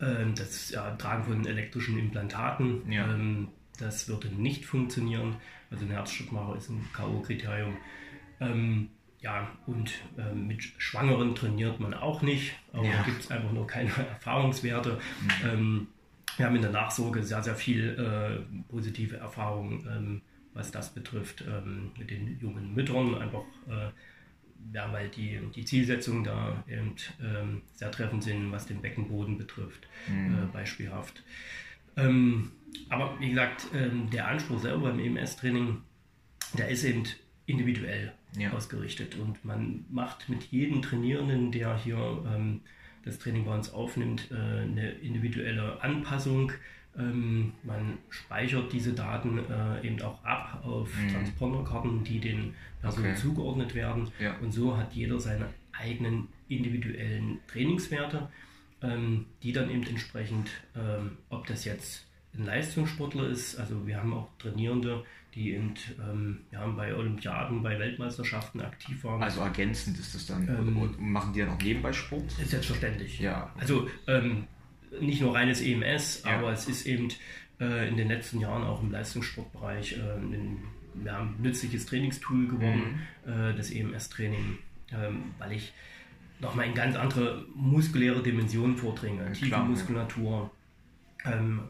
das 0.00 0.70
ja, 0.70 0.90
Tragen 0.96 1.24
von 1.24 1.46
elektrischen 1.46 1.98
Implantaten. 1.98 2.90
Ja. 2.90 3.12
Ähm, 3.12 3.48
das 3.78 4.08
würde 4.08 4.28
nicht 4.28 4.64
funktionieren. 4.64 5.36
Also 5.70 5.84
ein 5.84 5.90
Herzschrittmacher 5.90 6.56
ist 6.56 6.68
ein 6.68 6.84
K.O.-Kriterium. 6.92 7.74
Ähm, 8.40 8.90
ja, 9.20 9.48
und 9.66 9.92
ähm, 10.16 10.46
mit 10.46 10.62
Schwangeren 10.62 11.34
trainiert 11.34 11.80
man 11.80 11.94
auch 11.94 12.22
nicht. 12.22 12.54
Aber 12.72 12.84
ja. 12.84 12.98
da 12.98 13.02
gibt 13.02 13.20
es 13.20 13.30
einfach 13.30 13.52
nur 13.52 13.66
keine 13.66 13.90
Erfahrungswerte. 14.14 14.98
Mhm. 15.20 15.48
Ähm, 15.48 15.88
wir 16.36 16.46
haben 16.46 16.56
in 16.56 16.62
der 16.62 16.70
Nachsorge 16.70 17.22
sehr, 17.22 17.42
sehr 17.42 17.56
viel 17.56 17.98
äh, 17.98 18.70
positive 18.70 19.16
Erfahrungen, 19.16 19.86
ähm, 19.90 20.22
was 20.54 20.70
das 20.70 20.94
betrifft, 20.94 21.44
ähm, 21.46 21.90
mit 21.98 22.10
den 22.10 22.38
jungen 22.38 22.74
Müttern. 22.74 23.16
Einfach, 23.16 23.42
äh, 23.68 23.90
ja, 24.72 24.92
weil 24.92 25.08
die, 25.08 25.40
die 25.54 25.64
Zielsetzungen 25.64 26.24
da 26.24 26.62
eben 26.68 26.94
ähm, 27.22 27.62
sehr 27.74 27.90
treffend 27.90 28.22
sind, 28.22 28.52
was 28.52 28.66
den 28.66 28.82
Beckenboden 28.82 29.38
betrifft, 29.38 29.88
mhm. 30.08 30.34
äh, 30.34 30.46
beispielhaft. 30.52 31.22
Ähm, 31.96 32.52
aber 32.88 33.18
wie 33.20 33.30
gesagt, 33.30 33.66
ähm, 33.74 34.10
der 34.10 34.28
Anspruch 34.28 34.60
selber 34.60 34.90
im 34.90 35.00
EMS-Training, 35.00 35.78
der 36.56 36.68
ist 36.68 36.84
eben 36.84 37.04
individuell 37.46 38.12
ja. 38.36 38.52
ausgerichtet 38.52 39.16
und 39.16 39.44
man 39.44 39.84
macht 39.90 40.28
mit 40.28 40.44
jedem 40.44 40.82
Trainierenden, 40.82 41.50
der 41.50 41.76
hier 41.78 42.24
ähm, 42.26 42.60
das 43.04 43.18
Training 43.18 43.44
bei 43.44 43.54
uns 43.54 43.70
aufnimmt, 43.70 44.30
äh, 44.30 44.34
eine 44.34 44.90
individuelle 44.90 45.82
Anpassung. 45.82 46.52
Ähm, 46.98 47.52
man 47.62 47.98
speichert 48.10 48.72
diese 48.72 48.92
Daten 48.92 49.38
äh, 49.38 49.86
eben 49.86 50.00
auch 50.02 50.22
ab 50.24 50.62
auf 50.64 50.88
mhm. 50.96 51.12
Transponderkarten, 51.12 52.02
die 52.02 52.18
den 52.18 52.54
Personen 52.80 53.12
okay. 53.12 53.20
zugeordnet 53.20 53.74
werden. 53.74 54.10
Ja. 54.18 54.36
Und 54.38 54.52
so 54.52 54.76
hat 54.76 54.92
jeder 54.92 55.20
seine 55.20 55.46
eigenen 55.72 56.28
individuellen 56.48 57.38
Trainingswerte, 57.46 58.28
ähm, 58.82 59.26
die 59.42 59.52
dann 59.52 59.70
eben 59.70 59.84
entsprechend, 59.84 60.50
ähm, 60.76 61.18
ob 61.28 61.46
das 61.46 61.64
jetzt 61.64 62.06
ein 62.36 62.44
Leistungssportler 62.44 63.28
ist. 63.28 63.56
Also 63.58 63.86
wir 63.86 63.96
haben 63.98 64.12
auch 64.12 64.28
Trainierende, 64.38 65.04
die 65.34 65.52
eben, 65.52 65.74
ähm, 66.00 66.40
ja, 66.50 66.66
bei 66.66 66.94
Olympiaden, 66.94 67.62
bei 67.62 67.78
Weltmeisterschaften 67.78 68.60
aktiv 68.60 69.04
waren. 69.04 69.22
Also 69.22 69.40
ergänzend 69.40 69.98
ist 69.98 70.14
das 70.14 70.26
dann. 70.26 70.48
Ähm, 70.48 70.94
machen 70.98 71.32
die 71.32 71.40
dann 71.40 71.50
auch 71.50 71.62
nebenbei 71.62 71.92
Sport? 71.92 72.24
Ist 72.40 72.50
selbstverständlich. 72.50 73.20
Ja. 73.20 73.52
Also 73.58 73.88
ähm, 74.06 74.44
nicht 75.00 75.20
nur 75.20 75.34
reines 75.34 75.60
EMS, 75.60 76.22
ja. 76.24 76.38
aber 76.38 76.52
es 76.52 76.68
ist 76.68 76.86
eben 76.86 77.08
äh, 77.60 77.88
in 77.88 77.96
den 77.96 78.08
letzten 78.08 78.40
Jahren 78.40 78.62
auch 78.64 78.82
im 78.82 78.90
Leistungssportbereich 78.90 79.98
äh, 79.98 80.16
ein 80.16 80.58
ja, 81.04 81.28
nützliches 81.38 81.86
Trainingstool 81.86 82.48
geworden, 82.48 83.00
mhm. 83.24 83.32
äh, 83.32 83.54
das 83.54 83.70
EMS-Training, 83.70 84.58
ähm, 84.92 85.34
weil 85.38 85.52
ich 85.52 85.72
nochmal 86.40 86.66
in 86.66 86.74
ganz 86.74 86.96
andere 86.96 87.44
muskuläre 87.54 88.22
Dimensionen 88.22 88.76
vordringe, 88.76 89.24
ja, 89.24 89.30
tiefe 89.30 89.58
Muskulatur. 89.58 90.50
Ja. 91.24 91.32
Ähm, 91.32 91.60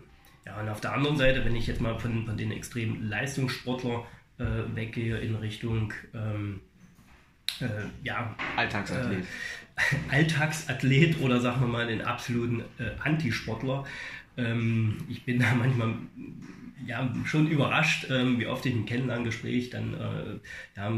ja, 0.46 0.60
und 0.60 0.68
auf 0.68 0.80
der 0.80 0.94
anderen 0.94 1.16
Seite, 1.16 1.44
wenn 1.44 1.56
ich 1.56 1.66
jetzt 1.66 1.80
mal 1.80 1.98
von, 1.98 2.26
von 2.26 2.36
den 2.36 2.52
extremen 2.52 3.08
Leistungssportler 3.08 4.06
äh, 4.38 4.44
weggehe 4.74 5.18
in 5.18 5.34
Richtung 5.34 5.92
ähm, 6.14 6.60
äh, 7.60 7.66
ja, 8.02 8.34
Alltagsathlet. 8.56 9.20
Äh, 9.20 9.26
Alltagsathlet 10.10 11.20
oder 11.20 11.40
sagen 11.40 11.60
wir 11.60 11.68
mal 11.68 11.86
den 11.86 12.02
absoluten 12.02 12.62
äh, 12.78 12.90
Antisportler. 13.00 13.84
Ähm, 14.36 14.98
ich 15.08 15.24
bin 15.24 15.38
da 15.40 15.54
manchmal 15.54 15.94
ja, 16.86 17.12
schon 17.24 17.48
überrascht, 17.48 18.06
ähm, 18.10 18.38
wie 18.38 18.46
oft 18.46 18.64
ich 18.66 18.72
im 18.72 18.86
Kennenlerngespräch 18.86 19.70
dann 19.70 19.94
äh, 19.94 20.38
ja, 20.76 20.92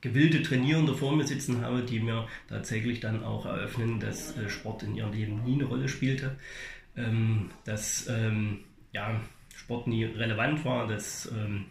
gewillte 0.00 0.42
Trainierende 0.42 0.94
vor 0.94 1.16
mir 1.16 1.26
sitzen 1.26 1.62
habe, 1.62 1.82
die 1.82 2.00
mir 2.00 2.28
tatsächlich 2.48 3.00
dann 3.00 3.24
auch 3.24 3.46
eröffnen, 3.46 4.00
dass 4.00 4.36
äh, 4.36 4.50
Sport 4.50 4.82
in 4.82 4.94
ihrem 4.94 5.12
Leben 5.12 5.44
nie 5.44 5.54
eine 5.54 5.64
Rolle 5.64 5.88
spielte, 5.88 6.36
ähm, 6.96 7.50
dass 7.64 8.06
ähm, 8.08 8.60
ja, 8.92 9.20
Sport 9.56 9.86
nie 9.86 10.04
relevant 10.04 10.64
war, 10.64 10.86
dass 10.86 11.32
ähm, 11.32 11.64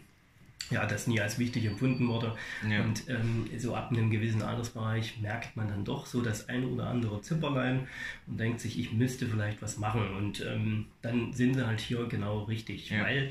ja, 0.70 0.86
das 0.86 1.06
nie 1.06 1.20
als 1.20 1.38
wichtig 1.38 1.66
empfunden 1.66 2.08
wurde. 2.08 2.34
Ja. 2.68 2.82
Und 2.82 3.08
ähm, 3.08 3.48
so 3.58 3.74
ab 3.74 3.90
einem 3.90 4.10
gewissen 4.10 4.42
Altersbereich 4.42 5.20
merkt 5.20 5.56
man 5.56 5.68
dann 5.68 5.84
doch 5.84 6.06
so 6.06 6.22
das 6.22 6.48
ein 6.48 6.64
oder 6.64 6.86
andere 6.86 7.20
Zipperlein 7.20 7.86
und 8.26 8.38
denkt 8.38 8.60
sich, 8.60 8.78
ich 8.78 8.92
müsste 8.92 9.26
vielleicht 9.26 9.60
was 9.62 9.78
machen. 9.78 10.14
Und 10.16 10.44
ähm, 10.44 10.86
dann 11.02 11.32
sind 11.32 11.54
sie 11.54 11.66
halt 11.66 11.80
hier 11.80 12.06
genau 12.06 12.44
richtig, 12.44 12.90
ja. 12.90 13.04
weil 13.04 13.30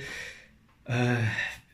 äh, 0.86 1.16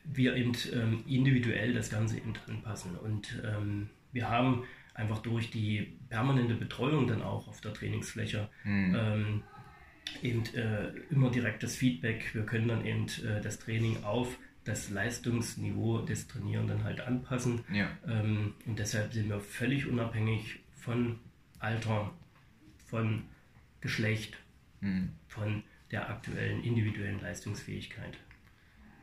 wir 0.04 0.36
eben 0.36 0.52
ähm, 0.72 1.04
individuell 1.06 1.74
das 1.74 1.90
Ganze 1.90 2.16
eben 2.16 2.32
anpassen. 2.48 2.96
Und 2.96 3.42
ähm, 3.44 3.90
wir 4.12 4.28
haben 4.28 4.64
einfach 4.94 5.18
durch 5.18 5.50
die 5.50 5.92
permanente 6.08 6.54
Betreuung 6.54 7.06
dann 7.06 7.22
auch 7.22 7.48
auf 7.48 7.60
der 7.60 7.72
Trainingsfläche 7.72 8.48
mhm. 8.64 9.42
eben 10.20 10.42
äh, 10.54 10.88
immer 11.10 11.30
direktes 11.30 11.76
Feedback. 11.76 12.34
Wir 12.34 12.42
können 12.42 12.68
dann 12.68 12.84
eben 12.84 13.06
äh, 13.24 13.40
das 13.40 13.58
Training 13.60 14.02
auf 14.02 14.36
das 14.64 14.90
Leistungsniveau 14.90 16.02
des 16.02 16.28
Trainierenden 16.28 16.84
halt 16.84 17.00
anpassen. 17.00 17.64
Ja. 17.72 17.88
Ähm, 18.06 18.54
und 18.66 18.78
deshalb 18.78 19.12
sind 19.12 19.28
wir 19.28 19.40
völlig 19.40 19.86
unabhängig 19.86 20.60
von 20.74 21.18
Alter, 21.58 22.12
von 22.86 23.24
Geschlecht, 23.80 24.36
mhm. 24.80 25.10
von 25.28 25.62
der 25.90 26.08
aktuellen 26.08 26.62
individuellen 26.62 27.20
Leistungsfähigkeit. 27.20 28.16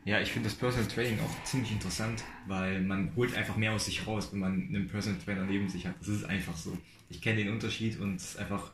Ja, 0.06 0.22
ich 0.22 0.32
finde 0.32 0.48
das 0.48 0.58
Personal 0.58 0.88
Training 0.88 1.20
auch 1.20 1.44
ziemlich 1.44 1.72
interessant, 1.72 2.24
weil 2.46 2.82
man 2.82 3.14
holt 3.16 3.36
einfach 3.36 3.58
mehr 3.58 3.74
aus 3.74 3.86
sich 3.86 4.08
raus, 4.08 4.30
wenn 4.32 4.40
man 4.40 4.54
einen 4.54 4.88
Personal 4.88 5.20
Trainer 5.20 5.44
neben 5.44 5.68
sich 5.68 5.86
hat. 5.86 5.96
Das 6.00 6.08
ist 6.08 6.24
einfach 6.24 6.56
so. 6.56 6.78
Ich 7.10 7.22
kenne 7.22 7.44
den 7.44 7.52
Unterschied 7.52 8.00
und 8.00 8.16
es 8.16 8.30
ist 8.30 8.38
einfach 8.38 8.72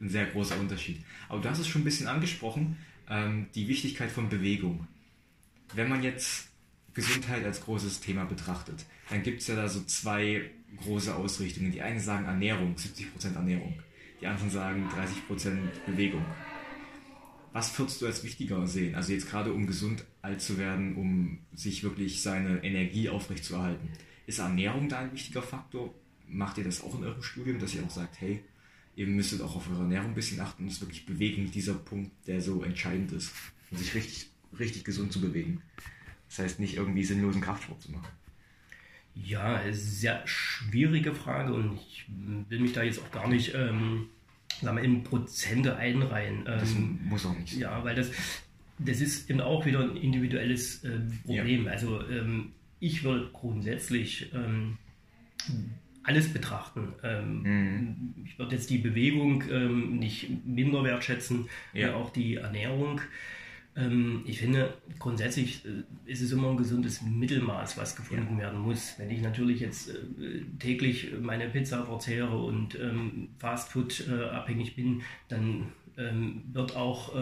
ein 0.00 0.08
sehr 0.08 0.26
großer 0.26 0.58
Unterschied. 0.58 1.04
Aber 1.28 1.40
du 1.40 1.48
hast 1.48 1.60
es 1.60 1.68
schon 1.68 1.82
ein 1.82 1.84
bisschen 1.84 2.08
angesprochen, 2.08 2.76
ähm, 3.08 3.46
die 3.54 3.68
Wichtigkeit 3.68 4.10
von 4.10 4.28
Bewegung. 4.28 4.88
Wenn 5.74 5.88
man 5.88 6.02
jetzt 6.02 6.48
Gesundheit 6.94 7.44
als 7.44 7.60
großes 7.62 8.00
Thema 8.00 8.24
betrachtet, 8.24 8.84
dann 9.10 9.22
gibt 9.22 9.40
es 9.40 9.48
ja 9.48 9.56
da 9.56 9.68
so 9.68 9.82
zwei 9.82 10.50
große 10.76 11.14
Ausrichtungen. 11.14 11.72
Die 11.72 11.82
einen 11.82 12.00
sagen 12.00 12.26
Ernährung, 12.26 12.76
70% 12.76 13.34
Ernährung. 13.34 13.74
Die 14.20 14.26
anderen 14.26 14.50
sagen 14.50 14.88
30% 15.28 15.56
Bewegung. 15.86 16.24
Was 17.52 17.76
würdest 17.78 18.00
du 18.02 18.06
als 18.06 18.24
wichtiger 18.24 18.66
sehen? 18.66 18.94
Also 18.94 19.12
jetzt 19.12 19.28
gerade 19.28 19.52
um 19.52 19.66
gesund 19.66 20.04
alt 20.22 20.40
zu 20.40 20.58
werden, 20.58 20.96
um 20.96 21.38
sich 21.54 21.82
wirklich 21.82 22.22
seine 22.22 22.62
Energie 22.64 23.08
aufrechtzuerhalten. 23.08 23.90
Ist 24.26 24.38
Ernährung 24.38 24.88
da 24.88 25.00
ein 25.00 25.12
wichtiger 25.12 25.42
Faktor? 25.42 25.94
Macht 26.26 26.58
ihr 26.58 26.64
das 26.64 26.82
auch 26.82 26.96
in 26.96 27.04
eurem 27.04 27.22
Studium, 27.22 27.58
dass 27.58 27.74
ihr 27.74 27.84
auch 27.84 27.90
sagt, 27.90 28.20
hey, 28.20 28.42
ihr 28.96 29.06
müsstet 29.06 29.40
auch 29.40 29.56
auf 29.56 29.68
eure 29.70 29.82
Ernährung 29.82 30.08
ein 30.08 30.14
bisschen 30.14 30.40
achten 30.40 30.64
und 30.64 30.72
es 30.72 30.80
wirklich 30.80 31.04
bewegen, 31.04 31.50
dieser 31.50 31.74
Punkt, 31.74 32.10
der 32.26 32.40
so 32.40 32.62
entscheidend 32.62 33.12
ist, 33.12 33.32
um 33.70 33.78
sich 33.78 33.94
richtig, 33.94 34.30
richtig 34.58 34.84
gesund 34.84 35.12
zu 35.12 35.20
bewegen. 35.20 35.62
Das 36.28 36.38
heißt, 36.40 36.60
nicht 36.60 36.76
irgendwie 36.76 37.04
sinnlosen 37.04 37.40
Kraftsport 37.40 37.82
zu 37.82 37.92
machen. 37.92 38.08
Ja, 39.14 39.60
sehr 39.70 40.26
schwierige 40.26 41.14
Frage 41.14 41.52
und 41.52 41.78
ich 41.88 42.06
will 42.48 42.60
mich 42.60 42.72
da 42.72 42.82
jetzt 42.82 43.00
auch 43.00 43.10
gar 43.12 43.28
nicht 43.28 43.54
ähm, 43.54 44.08
sagen 44.60 44.76
wir, 44.76 44.84
in 44.84 45.04
Prozente 45.04 45.76
einreihen. 45.76 46.44
Das 46.44 46.72
ähm, 46.72 46.98
muss 47.04 47.26
auch 47.26 47.38
nicht. 47.38 47.56
Ja, 47.56 47.84
weil 47.84 47.94
das, 47.94 48.10
das 48.78 49.00
ist 49.00 49.30
eben 49.30 49.40
auch 49.40 49.66
wieder 49.66 49.80
ein 49.80 49.96
individuelles 49.96 50.84
äh, 50.84 51.00
Problem. 51.24 51.66
Ja. 51.66 51.72
Also 51.72 52.00
ähm, 52.08 52.52
ich 52.80 53.04
würde 53.04 53.30
grundsätzlich 53.32 54.32
ähm, 54.34 54.78
alles 56.02 56.32
betrachten. 56.32 56.92
Ähm, 57.02 57.42
mhm. 57.42 58.14
Ich 58.24 58.38
würde 58.38 58.54
jetzt 58.54 58.70
die 58.70 58.78
Bewegung 58.78 59.44
ähm, 59.50 59.98
nicht 59.98 60.28
minder 60.44 60.84
wertschätzen, 60.84 61.48
ja. 61.72 61.94
auch 61.94 62.10
die 62.10 62.36
Ernährung. 62.36 63.00
Ähm, 63.76 64.22
ich 64.24 64.38
finde, 64.38 64.74
grundsätzlich 64.98 65.64
äh, 65.64 66.10
ist 66.10 66.20
es 66.20 66.30
immer 66.32 66.50
ein 66.50 66.56
gesundes 66.56 67.02
Mittelmaß, 67.02 67.76
was 67.76 67.96
gefunden 67.96 68.34
ja. 68.34 68.44
werden 68.44 68.60
muss. 68.60 68.94
Wenn 68.98 69.10
ich 69.10 69.20
natürlich 69.20 69.60
jetzt 69.60 69.90
äh, 69.90 70.42
täglich 70.58 71.12
meine 71.20 71.48
Pizza 71.48 71.84
verzehre 71.84 72.36
und 72.36 72.78
ähm, 72.78 73.30
Fastfood 73.38 74.06
äh, 74.08 74.24
abhängig 74.26 74.76
bin, 74.76 75.02
dann 75.28 75.72
ähm, 75.96 76.42
wird 76.52 76.74
auch 76.74 77.14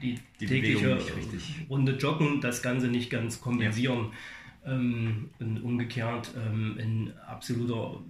die, 0.00 0.16
die, 0.38 0.46
tägliche 0.46 0.96
Runde 1.68 1.96
Joggen 1.96 2.40
das 2.40 2.62
Ganze 2.62 2.86
nicht 2.86 3.10
ganz 3.10 3.40
kompensieren. 3.40 4.12
Ja. 4.64 4.72
Und 4.74 5.60
umgekehrt 5.64 6.30
ähm, 6.36 6.78
in 6.78 7.12
absoluter 7.26 8.00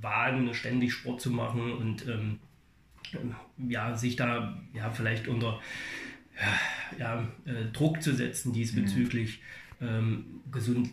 Wagen 0.00 0.54
ständig 0.54 0.92
Sport 0.92 1.20
zu 1.20 1.32
machen 1.32 1.72
und 1.72 2.06
ja, 3.68 3.96
sich 3.96 4.14
da 4.14 4.56
ja 4.72 4.90
vielleicht 4.90 5.26
unter 5.26 5.58
ja, 6.98 7.26
äh, 7.44 7.70
Druck 7.72 8.02
zu 8.02 8.14
setzen 8.14 8.52
diesbezüglich, 8.52 9.40
mhm. 9.80 9.86
ähm, 9.86 10.24
gesund, 10.52 10.92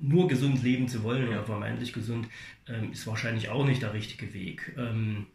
nur 0.00 0.28
gesund 0.28 0.62
leben 0.62 0.88
zu 0.88 1.02
wollen 1.02 1.22
ja. 1.22 1.28
oder 1.28 1.44
vermeintlich 1.44 1.92
gesund, 1.92 2.28
ähm, 2.68 2.92
ist 2.92 3.06
wahrscheinlich 3.06 3.48
auch 3.48 3.64
nicht 3.64 3.82
der 3.82 3.94
richtige 3.94 4.32
Weg. 4.34 4.74
Ähm, 4.76 5.26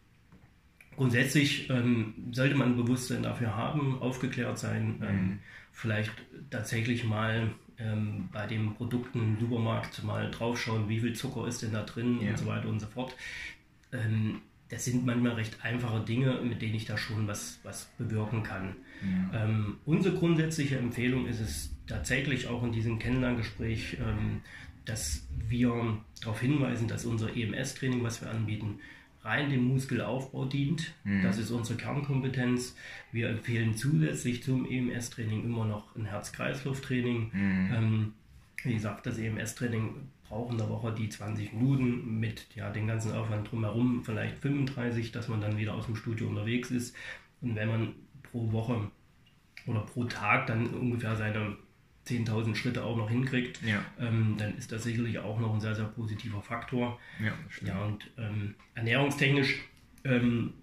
grundsätzlich 0.95 1.69
ähm, 1.69 2.13
sollte 2.31 2.55
man 2.55 2.71
ein 2.71 2.77
Bewusstsein 2.77 3.23
dafür 3.23 3.55
haben, 3.55 4.01
aufgeklärt 4.01 4.59
sein, 4.59 5.01
ähm, 5.01 5.15
mhm. 5.15 5.39
vielleicht 5.71 6.11
tatsächlich 6.49 7.03
mal 7.03 7.51
ähm, 7.77 8.29
bei 8.31 8.45
den 8.47 8.73
Produkten 8.75 9.19
im 9.19 9.39
Supermarkt 9.39 10.03
mal 10.03 10.29
draufschauen, 10.29 10.89
wie 10.89 10.99
viel 10.99 11.13
Zucker 11.13 11.47
ist 11.47 11.61
denn 11.61 11.71
da 11.71 11.83
drin 11.83 12.19
ja. 12.21 12.31
und 12.31 12.37
so 12.37 12.45
weiter 12.45 12.67
und 12.67 12.79
so 12.79 12.87
fort 12.87 13.15
das 14.69 14.85
sind 14.85 15.05
manchmal 15.05 15.33
recht 15.33 15.57
einfache 15.63 15.99
Dinge, 16.01 16.39
mit 16.41 16.61
denen 16.61 16.75
ich 16.75 16.85
da 16.85 16.97
schon 16.97 17.27
was, 17.27 17.59
was 17.63 17.89
bewirken 17.97 18.43
kann. 18.43 18.75
Ja. 19.01 19.45
Ähm, 19.45 19.77
unsere 19.85 20.15
grundsätzliche 20.15 20.77
Empfehlung 20.77 21.27
ist 21.27 21.39
es 21.39 21.75
tatsächlich 21.87 22.47
auch 22.47 22.63
in 22.63 22.71
diesem 22.71 22.99
Kennenlerngespräch, 22.99 23.97
ähm, 23.99 24.41
dass 24.85 25.27
wir 25.47 25.97
darauf 26.21 26.39
hinweisen, 26.41 26.87
dass 26.87 27.05
unser 27.05 27.35
EMS-Training, 27.35 28.03
was 28.03 28.21
wir 28.21 28.29
anbieten, 28.29 28.79
rein 29.23 29.49
dem 29.49 29.65
Muskelaufbau 29.65 30.45
dient. 30.45 30.93
Mhm. 31.03 31.21
Das 31.21 31.37
ist 31.37 31.51
unsere 31.51 31.77
Kernkompetenz. 31.77 32.75
Wir 33.11 33.29
empfehlen 33.29 33.75
zusätzlich 33.75 34.43
zum 34.43 34.69
EMS-Training 34.69 35.43
immer 35.43 35.65
noch 35.65 35.95
ein 35.95 36.05
Herz-Kreislauf-Training. 36.05 37.31
Mhm. 37.33 37.69
Ähm, 37.73 38.13
wie 38.63 38.73
gesagt, 38.73 39.05
das 39.05 39.17
EMS-Training 39.17 39.95
braucht 40.27 40.51
in 40.51 40.57
der 40.57 40.69
Woche 40.69 40.93
die 40.93 41.09
20 41.09 41.53
Minuten 41.53 42.19
mit 42.19 42.47
ja, 42.55 42.69
den 42.69 42.87
ganzen 42.87 43.11
Aufwand 43.13 43.51
drumherum, 43.51 44.03
vielleicht 44.05 44.37
35, 44.39 45.11
dass 45.11 45.27
man 45.27 45.41
dann 45.41 45.57
wieder 45.57 45.73
aus 45.73 45.85
dem 45.85 45.95
Studio 45.95 46.27
unterwegs 46.27 46.71
ist. 46.71 46.95
Und 47.41 47.55
wenn 47.55 47.67
man 47.67 47.93
pro 48.31 48.51
Woche 48.51 48.91
oder 49.65 49.81
pro 49.81 50.05
Tag 50.05 50.47
dann 50.47 50.67
ungefähr 50.67 51.15
seine 51.15 51.57
10.000 52.07 52.55
Schritte 52.55 52.83
auch 52.83 52.97
noch 52.97 53.09
hinkriegt, 53.09 53.61
ja. 53.61 53.83
ähm, 53.99 54.35
dann 54.37 54.57
ist 54.57 54.71
das 54.71 54.83
sicherlich 54.83 55.19
auch 55.19 55.39
noch 55.39 55.53
ein 55.53 55.61
sehr, 55.61 55.75
sehr 55.75 55.85
positiver 55.85 56.41
Faktor. 56.41 56.99
Ja, 57.23 57.33
ja 57.65 57.83
und 57.83 58.09
ähm, 58.17 58.55
ernährungstechnisch, 58.73 59.59
ähm, 60.03 60.53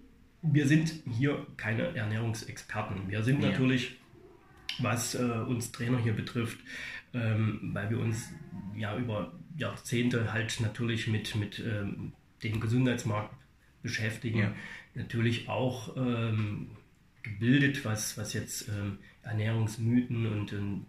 wir 0.41 0.67
sind 0.67 0.93
hier 1.09 1.45
keine 1.55 1.95
Ernährungsexperten. 1.95 3.09
Wir 3.09 3.23
sind 3.23 3.41
ja. 3.41 3.49
natürlich, 3.49 3.97
was 4.79 5.15
äh, 5.15 5.23
uns 5.23 5.71
Trainer 5.71 5.99
hier 5.99 6.13
betrifft, 6.13 6.59
ähm, 7.13 7.71
weil 7.73 7.89
wir 7.89 7.99
uns 7.99 8.29
ja 8.75 8.97
über 8.97 9.33
Jahrzehnte 9.57 10.33
halt 10.33 10.59
natürlich 10.59 11.07
mit, 11.07 11.35
mit 11.35 11.59
ähm, 11.59 12.13
dem 12.43 12.59
Gesundheitsmarkt 12.59 13.33
beschäftigen, 13.81 14.53
natürlich 14.93 15.49
auch 15.49 15.95
ähm, 15.97 16.71
gebildet, 17.27 17.85
was, 17.85 18.17
was 18.17 18.33
jetzt 18.33 18.69
ähm, 18.69 18.97
Ernährungsmythen 19.23 20.25
und 20.27 20.53
ähm, 20.53 20.85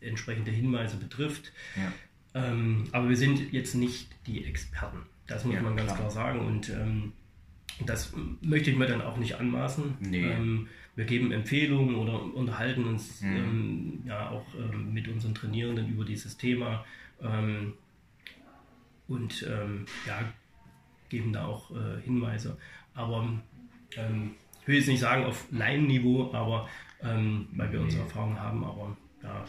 entsprechende 0.00 0.50
Hinweise 0.50 0.96
betrifft. 0.96 1.52
Ja. 1.76 1.92
Ähm, 2.34 2.84
aber 2.92 3.08
wir 3.08 3.16
sind 3.16 3.52
jetzt 3.52 3.74
nicht 3.74 4.08
die 4.26 4.44
Experten. 4.44 5.02
Das 5.26 5.44
muss 5.44 5.54
ja, 5.54 5.62
man 5.62 5.76
ganz 5.76 5.88
klar, 5.88 5.98
klar 5.98 6.10
sagen. 6.10 6.40
Und 6.40 6.68
ähm, 6.70 7.12
das 7.86 8.12
möchte 8.40 8.70
ich 8.70 8.76
mir 8.76 8.86
dann 8.86 9.00
auch 9.02 9.16
nicht 9.16 9.36
anmaßen. 9.36 9.96
Nee. 10.00 10.24
Ähm, 10.24 10.68
wir 10.94 11.04
geben 11.04 11.32
Empfehlungen 11.32 11.94
oder 11.94 12.22
unterhalten 12.34 12.84
uns 12.84 13.22
Mhm. 13.22 13.36
ähm, 13.36 14.02
ja 14.06 14.28
auch 14.30 14.44
mit 14.92 15.08
unseren 15.08 15.34
Trainierenden 15.34 15.88
über 15.88 16.04
dieses 16.04 16.36
Thema 16.36 16.84
und 19.08 19.42
ja, 20.06 20.32
geben 21.08 21.32
da 21.32 21.46
auch 21.46 21.70
äh, 21.70 22.00
Hinweise. 22.02 22.56
Aber 22.94 23.28
ähm, 23.96 24.32
ich 24.62 24.68
will 24.68 24.76
jetzt 24.76 24.88
nicht 24.88 25.00
sagen 25.00 25.24
auf 25.24 25.44
Laienniveau, 25.50 26.32
aber 26.32 26.68
ähm, 27.02 27.48
weil 27.52 27.72
wir 27.72 27.80
unsere 27.80 28.02
Nee. 28.02 28.08
Erfahrung 28.08 28.38
haben, 28.38 28.64
aber 28.64 28.96
ja, 29.22 29.44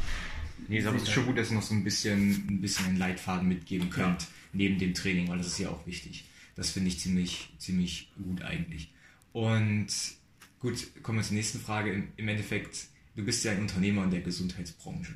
Nee, 0.68 0.86
aber 0.86 0.96
es 0.98 1.04
ist 1.04 1.12
schon 1.12 1.26
gut, 1.26 1.38
dass 1.38 1.50
ihr 1.52 1.56
noch 1.56 1.62
so 1.64 1.74
ein 1.74 1.84
bisschen, 1.84 2.48
ein 2.48 2.62
bisschen 2.62 2.86
einen 2.86 2.98
Leitfaden 2.98 3.48
mitgeben 3.48 3.90
könnt, 3.90 4.28
neben 4.54 4.80
dem 4.80 4.94
Training, 4.94 5.28
weil 5.28 5.38
das 5.38 5.48
ist 5.48 5.60
ja 5.60 5.70
auch 5.70 5.86
wichtig. 5.86 6.26
Das 6.56 6.70
finde 6.72 6.90
ich 6.90 7.00
ziemlich, 7.00 7.50
ziemlich 7.58 8.12
gut 8.16 8.44
eigentlich. 8.44 8.94
Und 9.34 9.88
gut, 10.60 11.04
kommen 11.04 11.18
wir 11.20 11.24
zur 11.24 11.36
nächsten 11.36 11.60
Frage. 11.60 11.92
Im, 11.92 12.08
Im 12.16 12.28
Endeffekt, 12.28 12.88
du 13.16 13.24
bist 13.26 13.44
ja 13.44 13.52
ein 13.52 13.62
Unternehmer 13.62 14.04
in 14.04 14.12
der 14.12 14.22
Gesundheitsbranche. 14.22 15.14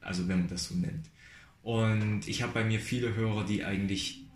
Also 0.00 0.28
wenn 0.28 0.40
man 0.40 0.48
das 0.48 0.66
so 0.66 0.74
nennt. 0.74 1.08
Und 1.62 2.28
ich 2.28 2.42
habe 2.42 2.52
bei 2.52 2.64
mir 2.64 2.78
viele 2.80 3.14
Hörer, 3.14 3.44
die 3.44 3.64
eigentlich 3.64 4.26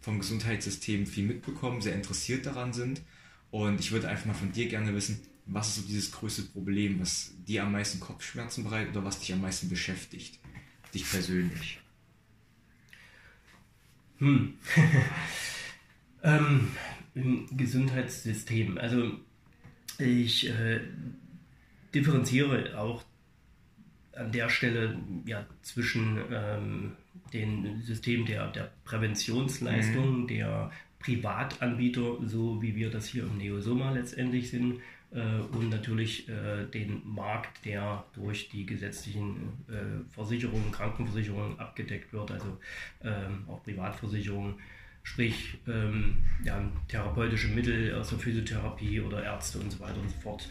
vom 0.00 0.20
Gesundheitssystem 0.20 1.06
viel 1.06 1.26
mitbekommen, 1.26 1.80
sehr 1.80 1.94
interessiert 1.94 2.46
daran 2.46 2.72
sind. 2.72 3.02
Und 3.50 3.80
ich 3.80 3.92
würde 3.92 4.08
einfach 4.08 4.26
mal 4.26 4.34
von 4.34 4.52
dir 4.52 4.68
gerne 4.68 4.94
wissen, 4.94 5.20
was 5.46 5.68
ist 5.68 5.76
so 5.76 5.82
dieses 5.82 6.12
größte 6.12 6.42
Problem, 6.42 7.00
was 7.00 7.32
dir 7.46 7.62
am 7.62 7.72
meisten 7.72 8.00
Kopfschmerzen 8.00 8.64
bereitet 8.64 8.94
oder 8.94 9.04
was 9.04 9.18
dich 9.18 9.32
am 9.32 9.40
meisten 9.40 9.68
beschäftigt? 9.68 10.38
Dich 10.92 11.10
persönlich. 11.10 11.80
Hm. 14.18 14.54
ähm, 16.22 16.68
Im 17.14 17.46
Gesundheitssystem. 17.56 18.76
Also 18.78 19.12
ich 19.98 20.48
äh, 20.48 20.80
differenziere 21.94 22.78
auch 22.78 23.04
an 24.14 24.32
der 24.32 24.48
Stelle 24.50 24.98
ja, 25.24 25.46
zwischen 25.62 26.18
ähm, 26.30 26.92
dem 27.32 27.82
System 27.82 28.26
der, 28.26 28.48
der 28.48 28.72
Präventionsleistung, 28.84 30.26
der 30.26 30.70
Privatanbieter, 31.00 32.18
so 32.24 32.60
wie 32.60 32.74
wir 32.74 32.90
das 32.90 33.06
hier 33.06 33.22
im 33.22 33.38
Neosoma 33.38 33.92
letztendlich 33.92 34.50
sind, 34.50 34.80
äh, 35.10 35.40
und 35.56 35.70
natürlich 35.70 36.28
äh, 36.28 36.66
den 36.66 37.02
Markt, 37.04 37.64
der 37.64 38.04
durch 38.12 38.50
die 38.50 38.66
gesetzlichen 38.66 39.36
äh, 39.68 40.12
Versicherungen, 40.12 40.70
Krankenversicherungen 40.70 41.58
abgedeckt 41.58 42.12
wird, 42.12 42.30
also 42.30 42.58
ähm, 43.02 43.44
auch 43.48 43.62
Privatversicherungen, 43.62 44.56
sprich 45.02 45.58
ähm, 45.66 46.18
ja, 46.44 46.60
therapeutische 46.88 47.48
Mittel 47.48 47.94
aus 47.94 48.10
der 48.10 48.18
Physiotherapie 48.18 49.00
oder 49.00 49.24
Ärzte 49.24 49.58
und 49.58 49.70
so 49.72 49.80
weiter 49.80 49.98
und 49.98 50.10
so 50.10 50.20
fort. 50.20 50.48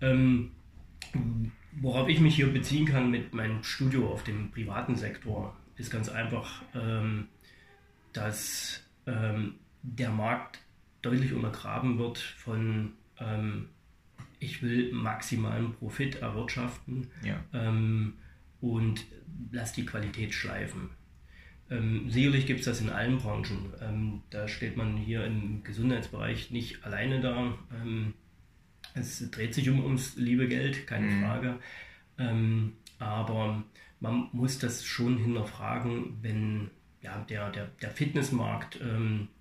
Ähm, 0.00 0.52
worauf 1.80 2.08
ich 2.08 2.20
mich 2.20 2.36
hier 2.36 2.52
beziehen 2.52 2.86
kann 2.86 3.10
mit 3.10 3.34
meinem 3.34 3.64
Studio 3.64 4.12
auf 4.12 4.22
dem 4.22 4.52
privaten 4.52 4.94
Sektor, 4.94 5.56
ist 5.76 5.90
ganz 5.90 6.08
einfach, 6.08 6.62
dass 8.12 8.82
der 9.82 10.10
Markt 10.10 10.58
deutlich 11.02 11.32
untergraben 11.32 11.98
wird 11.98 12.18
von 12.18 12.92
ähm, 13.18 13.68
ich 14.40 14.62
will 14.62 14.92
maximalen 14.92 15.72
Profit 15.74 16.16
erwirtschaften 16.16 17.08
Ja. 17.24 17.42
ähm, 17.52 18.14
und 18.60 19.04
lass 19.50 19.72
die 19.72 19.84
Qualität 19.86 20.32
schleifen. 20.34 20.90
Ähm, 21.70 22.10
sicherlich 22.10 22.46
gibt 22.46 22.60
es 22.60 22.66
das 22.66 22.80
in 22.80 22.88
allen 22.88 23.18
Branchen. 23.18 23.72
Ähm, 23.80 24.22
da 24.30 24.48
steht 24.48 24.76
man 24.76 24.96
hier 24.96 25.24
im 25.24 25.62
Gesundheitsbereich 25.64 26.50
nicht 26.50 26.84
alleine 26.84 27.20
da. 27.20 27.54
Ähm, 27.82 28.14
es 28.94 29.30
dreht 29.30 29.54
sich 29.54 29.68
um 29.68 29.84
ums 29.84 30.16
liebe 30.16 30.48
Geld, 30.48 30.86
keine 30.86 31.06
Mhm. 31.06 31.22
Frage. 31.22 31.58
Ähm, 32.18 32.72
aber 32.98 33.62
man 34.00 34.28
muss 34.32 34.58
das 34.58 34.84
schon 34.84 35.18
hinterfragen, 35.18 36.18
wenn 36.22 36.70
ja, 37.02 37.18
der, 37.28 37.50
der, 37.50 37.66
der 37.82 37.90
Fitnessmarkt 37.90 38.80
ähm, 38.80 39.28
äh, 39.28 39.37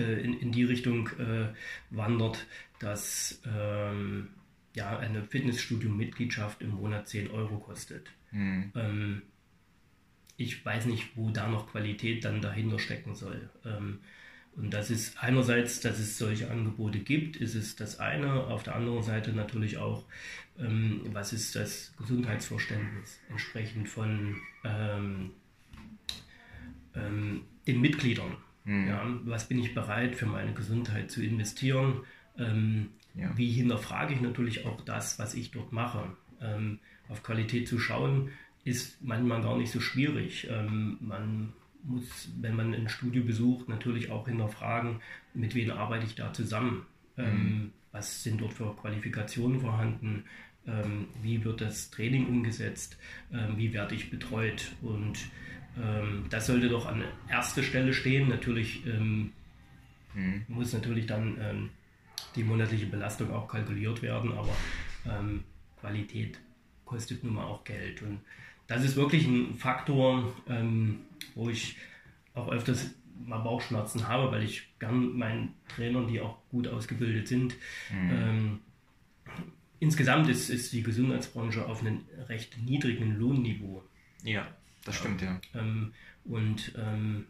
in, 0.00 0.38
in 0.38 0.52
die 0.52 0.64
Richtung 0.64 1.08
äh, 1.18 1.48
wandert, 1.90 2.46
dass 2.78 3.40
ähm, 3.46 4.28
ja, 4.74 4.98
eine 4.98 5.22
Fitnessstudio-Mitgliedschaft 5.24 6.62
im 6.62 6.70
Monat 6.70 7.08
10 7.08 7.30
Euro 7.30 7.58
kostet. 7.58 8.10
Hm. 8.30 8.72
Ähm, 8.74 9.22
ich 10.36 10.64
weiß 10.64 10.86
nicht, 10.86 11.16
wo 11.16 11.30
da 11.30 11.48
noch 11.48 11.70
Qualität 11.70 12.24
dann 12.24 12.40
dahinter 12.40 12.78
stecken 12.78 13.14
soll. 13.14 13.50
Ähm, 13.64 14.00
und 14.54 14.70
das 14.70 14.90
ist 14.90 15.22
einerseits, 15.22 15.80
dass 15.80 15.98
es 15.98 16.18
solche 16.18 16.50
Angebote 16.50 16.98
gibt, 16.98 17.36
ist 17.36 17.54
es 17.54 17.76
das 17.76 18.00
eine. 18.00 18.44
Auf 18.46 18.62
der 18.62 18.74
anderen 18.74 19.02
Seite 19.02 19.32
natürlich 19.32 19.78
auch, 19.78 20.04
ähm, 20.58 21.00
was 21.12 21.32
ist 21.32 21.56
das 21.56 21.94
Gesundheitsverständnis 21.96 23.18
entsprechend 23.30 23.88
von 23.88 24.36
ähm, 24.64 25.30
ähm, 26.94 27.44
den 27.66 27.80
Mitgliedern. 27.80 28.36
Mhm. 28.64 28.88
Ja, 28.88 29.06
was 29.24 29.48
bin 29.48 29.58
ich 29.58 29.74
bereit 29.74 30.14
für 30.14 30.26
meine 30.26 30.52
Gesundheit 30.52 31.10
zu 31.10 31.22
investieren? 31.22 32.00
Ähm, 32.38 32.90
Ja. 33.14 33.30
Wie 33.36 33.50
hinterfrage 33.50 34.14
ich 34.14 34.22
natürlich 34.22 34.64
auch 34.64 34.80
das, 34.80 35.18
was 35.18 35.34
ich 35.34 35.50
dort 35.50 35.70
mache? 35.72 36.16
Ähm, 36.40 36.78
auf 37.10 37.22
Qualität 37.22 37.68
zu 37.68 37.78
schauen, 37.78 38.30
ist 38.64 39.02
manchmal 39.02 39.42
gar 39.42 39.58
nicht 39.58 39.70
so 39.70 39.80
schwierig. 39.80 40.48
Ähm, 40.50 40.96
man 41.00 41.52
muss, 41.84 42.30
wenn 42.40 42.56
man 42.56 42.72
ein 42.72 42.88
Studio 42.88 43.22
besucht, 43.22 43.68
natürlich 43.68 44.10
auch 44.10 44.26
hinterfragen, 44.26 45.00
mit 45.34 45.54
wem 45.54 45.72
arbeite 45.72 46.06
ich 46.06 46.14
da 46.14 46.32
zusammen? 46.32 46.86
Ähm, 47.18 47.72
Was 47.90 48.22
sind 48.22 48.40
dort 48.40 48.54
für 48.54 48.74
Qualifikationen 48.74 49.60
vorhanden? 49.60 50.24
Ähm, 50.66 51.08
wie 51.22 51.44
wird 51.44 51.60
das 51.60 51.90
Training 51.90 52.26
umgesetzt? 52.26 52.96
Ähm, 53.30 53.58
wie 53.58 53.74
werde 53.74 53.94
ich 53.94 54.08
betreut? 54.08 54.72
Und 54.80 55.18
das 56.28 56.46
sollte 56.46 56.68
doch 56.68 56.86
an 56.86 57.02
erster 57.28 57.62
Stelle 57.62 57.94
stehen. 57.94 58.28
Natürlich 58.28 58.86
ähm, 58.86 59.32
Hm. 60.14 60.44
muss 60.48 60.72
natürlich 60.72 61.06
dann 61.06 61.38
ähm, 61.40 61.70
die 62.36 62.44
monatliche 62.44 62.86
Belastung 62.86 63.30
auch 63.30 63.48
kalkuliert 63.48 64.02
werden, 64.02 64.32
aber 64.32 64.54
ähm, 65.06 65.44
Qualität 65.80 66.38
kostet 66.84 67.24
nun 67.24 67.34
mal 67.34 67.44
auch 67.44 67.64
Geld. 67.64 68.02
Und 68.02 68.20
das 68.66 68.84
ist 68.84 68.96
wirklich 68.96 69.26
ein 69.26 69.54
Faktor, 69.54 70.34
ähm, 70.48 71.00
wo 71.34 71.48
ich 71.48 71.76
auch 72.34 72.50
öfters 72.50 72.90
mal 73.24 73.38
Bauchschmerzen 73.38 74.08
habe, 74.08 74.30
weil 74.32 74.42
ich 74.42 74.68
gern 74.78 75.16
meinen 75.16 75.54
Trainern, 75.68 76.08
die 76.08 76.20
auch 76.20 76.38
gut 76.50 76.66
ausgebildet 76.68 77.28
sind, 77.28 77.54
ähm, 77.92 78.60
insgesamt 79.80 80.28
ist, 80.28 80.50
ist 80.50 80.72
die 80.72 80.82
Gesundheitsbranche 80.82 81.66
auf 81.66 81.80
einem 81.80 82.00
recht 82.28 82.56
niedrigen 82.62 83.18
Lohnniveau. 83.18 83.82
Ja, 84.24 84.46
das 84.84 84.96
stimmt, 84.96 85.22
ja. 85.22 85.40
Ähm, 85.54 85.92
und 86.24 86.72
ähm, 86.76 87.26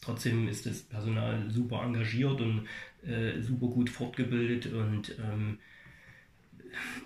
trotzdem 0.00 0.48
ist 0.48 0.66
das 0.66 0.82
Personal 0.82 1.50
super 1.50 1.82
engagiert 1.82 2.40
und 2.40 2.66
äh, 3.06 3.40
super 3.40 3.66
gut 3.66 3.90
fortgebildet 3.90 4.66
und 4.66 5.16
ähm, 5.18 5.58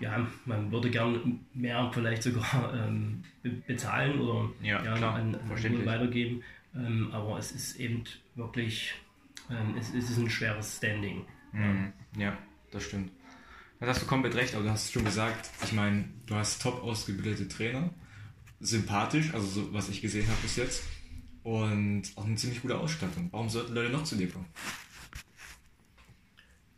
ja, 0.00 0.26
man 0.44 0.70
würde 0.70 0.90
gern 0.90 1.40
mehr 1.54 1.90
vielleicht 1.92 2.22
sogar 2.22 2.72
ähm, 2.74 3.24
be 3.42 3.50
bezahlen 3.50 4.20
oder 4.20 4.50
Ja, 4.62 4.78
klar, 4.80 5.14
an, 5.14 5.34
an 5.34 5.86
weitergeben. 5.86 6.42
Ähm, 6.74 7.10
aber 7.12 7.38
es 7.38 7.52
ist 7.52 7.76
eben 7.76 8.04
wirklich, 8.34 8.94
ähm, 9.50 9.76
es, 9.78 9.94
es 9.94 10.10
ist 10.10 10.18
ein 10.18 10.30
schweres 10.30 10.76
Standing. 10.76 11.24
Mhm. 11.52 11.92
Ja, 12.16 12.36
das 12.70 12.84
stimmt. 12.84 13.10
Da 13.80 13.86
hast 13.86 14.02
du 14.02 14.06
komplett 14.06 14.34
recht, 14.34 14.54
aber 14.54 14.64
du 14.64 14.70
hast 14.70 14.84
es 14.84 14.92
schon 14.92 15.04
gesagt, 15.04 15.50
ich 15.62 15.72
meine, 15.72 16.04
du 16.26 16.34
hast 16.34 16.62
top 16.62 16.82
ausgebildete 16.82 17.48
Trainer, 17.48 17.90
sympathisch, 18.60 19.32
also 19.34 19.46
so, 19.46 19.72
was 19.72 19.88
ich 19.88 20.00
gesehen 20.00 20.26
habe 20.26 20.40
bis 20.42 20.56
jetzt, 20.56 20.82
und 21.42 22.02
auch 22.16 22.24
eine 22.24 22.36
ziemlich 22.36 22.62
gute 22.62 22.78
Ausstattung. 22.78 23.28
Warum 23.30 23.48
sollten 23.48 23.74
Leute 23.74 23.90
noch 23.92 24.04
zu 24.04 24.16
dir 24.16 24.28
kommen? 24.28 24.46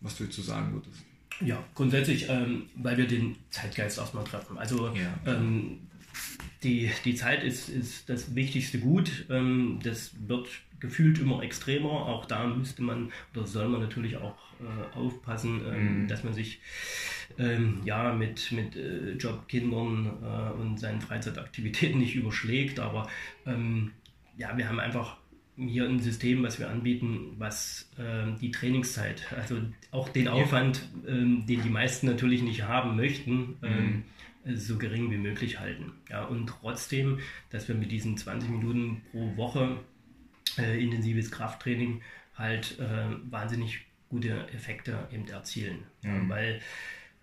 Was 0.00 0.16
du 0.16 0.24
dazu 0.24 0.42
sagen 0.42 0.72
würdest? 0.74 1.02
Ja, 1.40 1.62
grundsätzlich, 1.74 2.28
ähm, 2.28 2.66
weil 2.76 2.96
wir 2.96 3.06
den 3.06 3.36
Zeitgeist 3.50 3.98
erstmal 3.98 4.24
treffen. 4.24 4.58
Also 4.58 4.88
Ja. 4.94 5.16
ähm, 5.26 5.80
die, 6.62 6.90
die 7.04 7.14
Zeit 7.14 7.42
ist, 7.44 7.68
ist 7.68 8.08
das 8.08 8.34
wichtigste 8.34 8.78
Gut. 8.78 9.26
Ähm, 9.30 9.80
das 9.82 10.12
wird 10.26 10.48
gefühlt 10.80 11.18
immer 11.18 11.42
extremer. 11.42 11.90
Auch 11.90 12.24
da 12.26 12.46
müsste 12.46 12.82
man 12.82 13.12
oder 13.34 13.46
soll 13.46 13.68
man 13.68 13.80
natürlich 13.80 14.16
auch 14.16 14.36
äh, 14.60 14.96
aufpassen, 14.96 15.60
ähm, 15.66 16.02
Mhm. 16.02 16.08
dass 16.08 16.24
man 16.24 16.34
sich 16.34 16.60
ähm, 17.38 17.80
ja, 17.84 18.12
mit, 18.12 18.50
mit 18.52 18.76
äh, 18.76 19.12
Job, 19.12 19.46
Kindern 19.48 20.06
äh, 20.22 20.60
und 20.60 20.78
seinen 20.80 21.00
Freizeitaktivitäten 21.00 22.00
nicht 22.00 22.16
überschlägt. 22.16 22.80
Aber 22.80 23.08
ähm, 23.46 23.92
ja, 24.36 24.56
wir 24.56 24.68
haben 24.68 24.80
einfach 24.80 25.16
hier 25.58 25.84
ein 25.84 26.00
System, 26.00 26.42
was 26.42 26.58
wir 26.58 26.70
anbieten, 26.70 27.34
was 27.38 27.90
ähm, 27.98 28.36
die 28.40 28.50
Trainingszeit, 28.50 29.26
also 29.36 29.60
auch 29.90 30.08
den 30.08 30.28
Aufwand, 30.28 30.88
ähm, 31.06 31.44
den 31.46 31.62
die 31.62 31.68
meisten 31.68 32.06
natürlich 32.06 32.42
nicht 32.42 32.62
haben 32.62 32.96
möchten, 32.96 33.56
ähm, 33.62 34.04
so 34.54 34.78
gering 34.78 35.10
wie 35.10 35.18
möglich 35.18 35.58
halten. 35.58 35.92
Ja, 36.08 36.24
und 36.24 36.46
trotzdem, 36.46 37.18
dass 37.50 37.68
wir 37.68 37.74
mit 37.74 37.90
diesen 37.90 38.16
20 38.16 38.48
Minuten 38.50 39.02
pro 39.10 39.36
Woche 39.36 39.78
äh, 40.58 40.82
intensives 40.82 41.30
Krafttraining 41.30 42.02
halt 42.36 42.78
äh, 42.78 43.06
wahnsinnig 43.30 43.80
gute 44.08 44.48
Effekte 44.54 45.08
eben 45.12 45.28
erzielen. 45.28 45.80
Mhm. 46.02 46.28
weil 46.28 46.60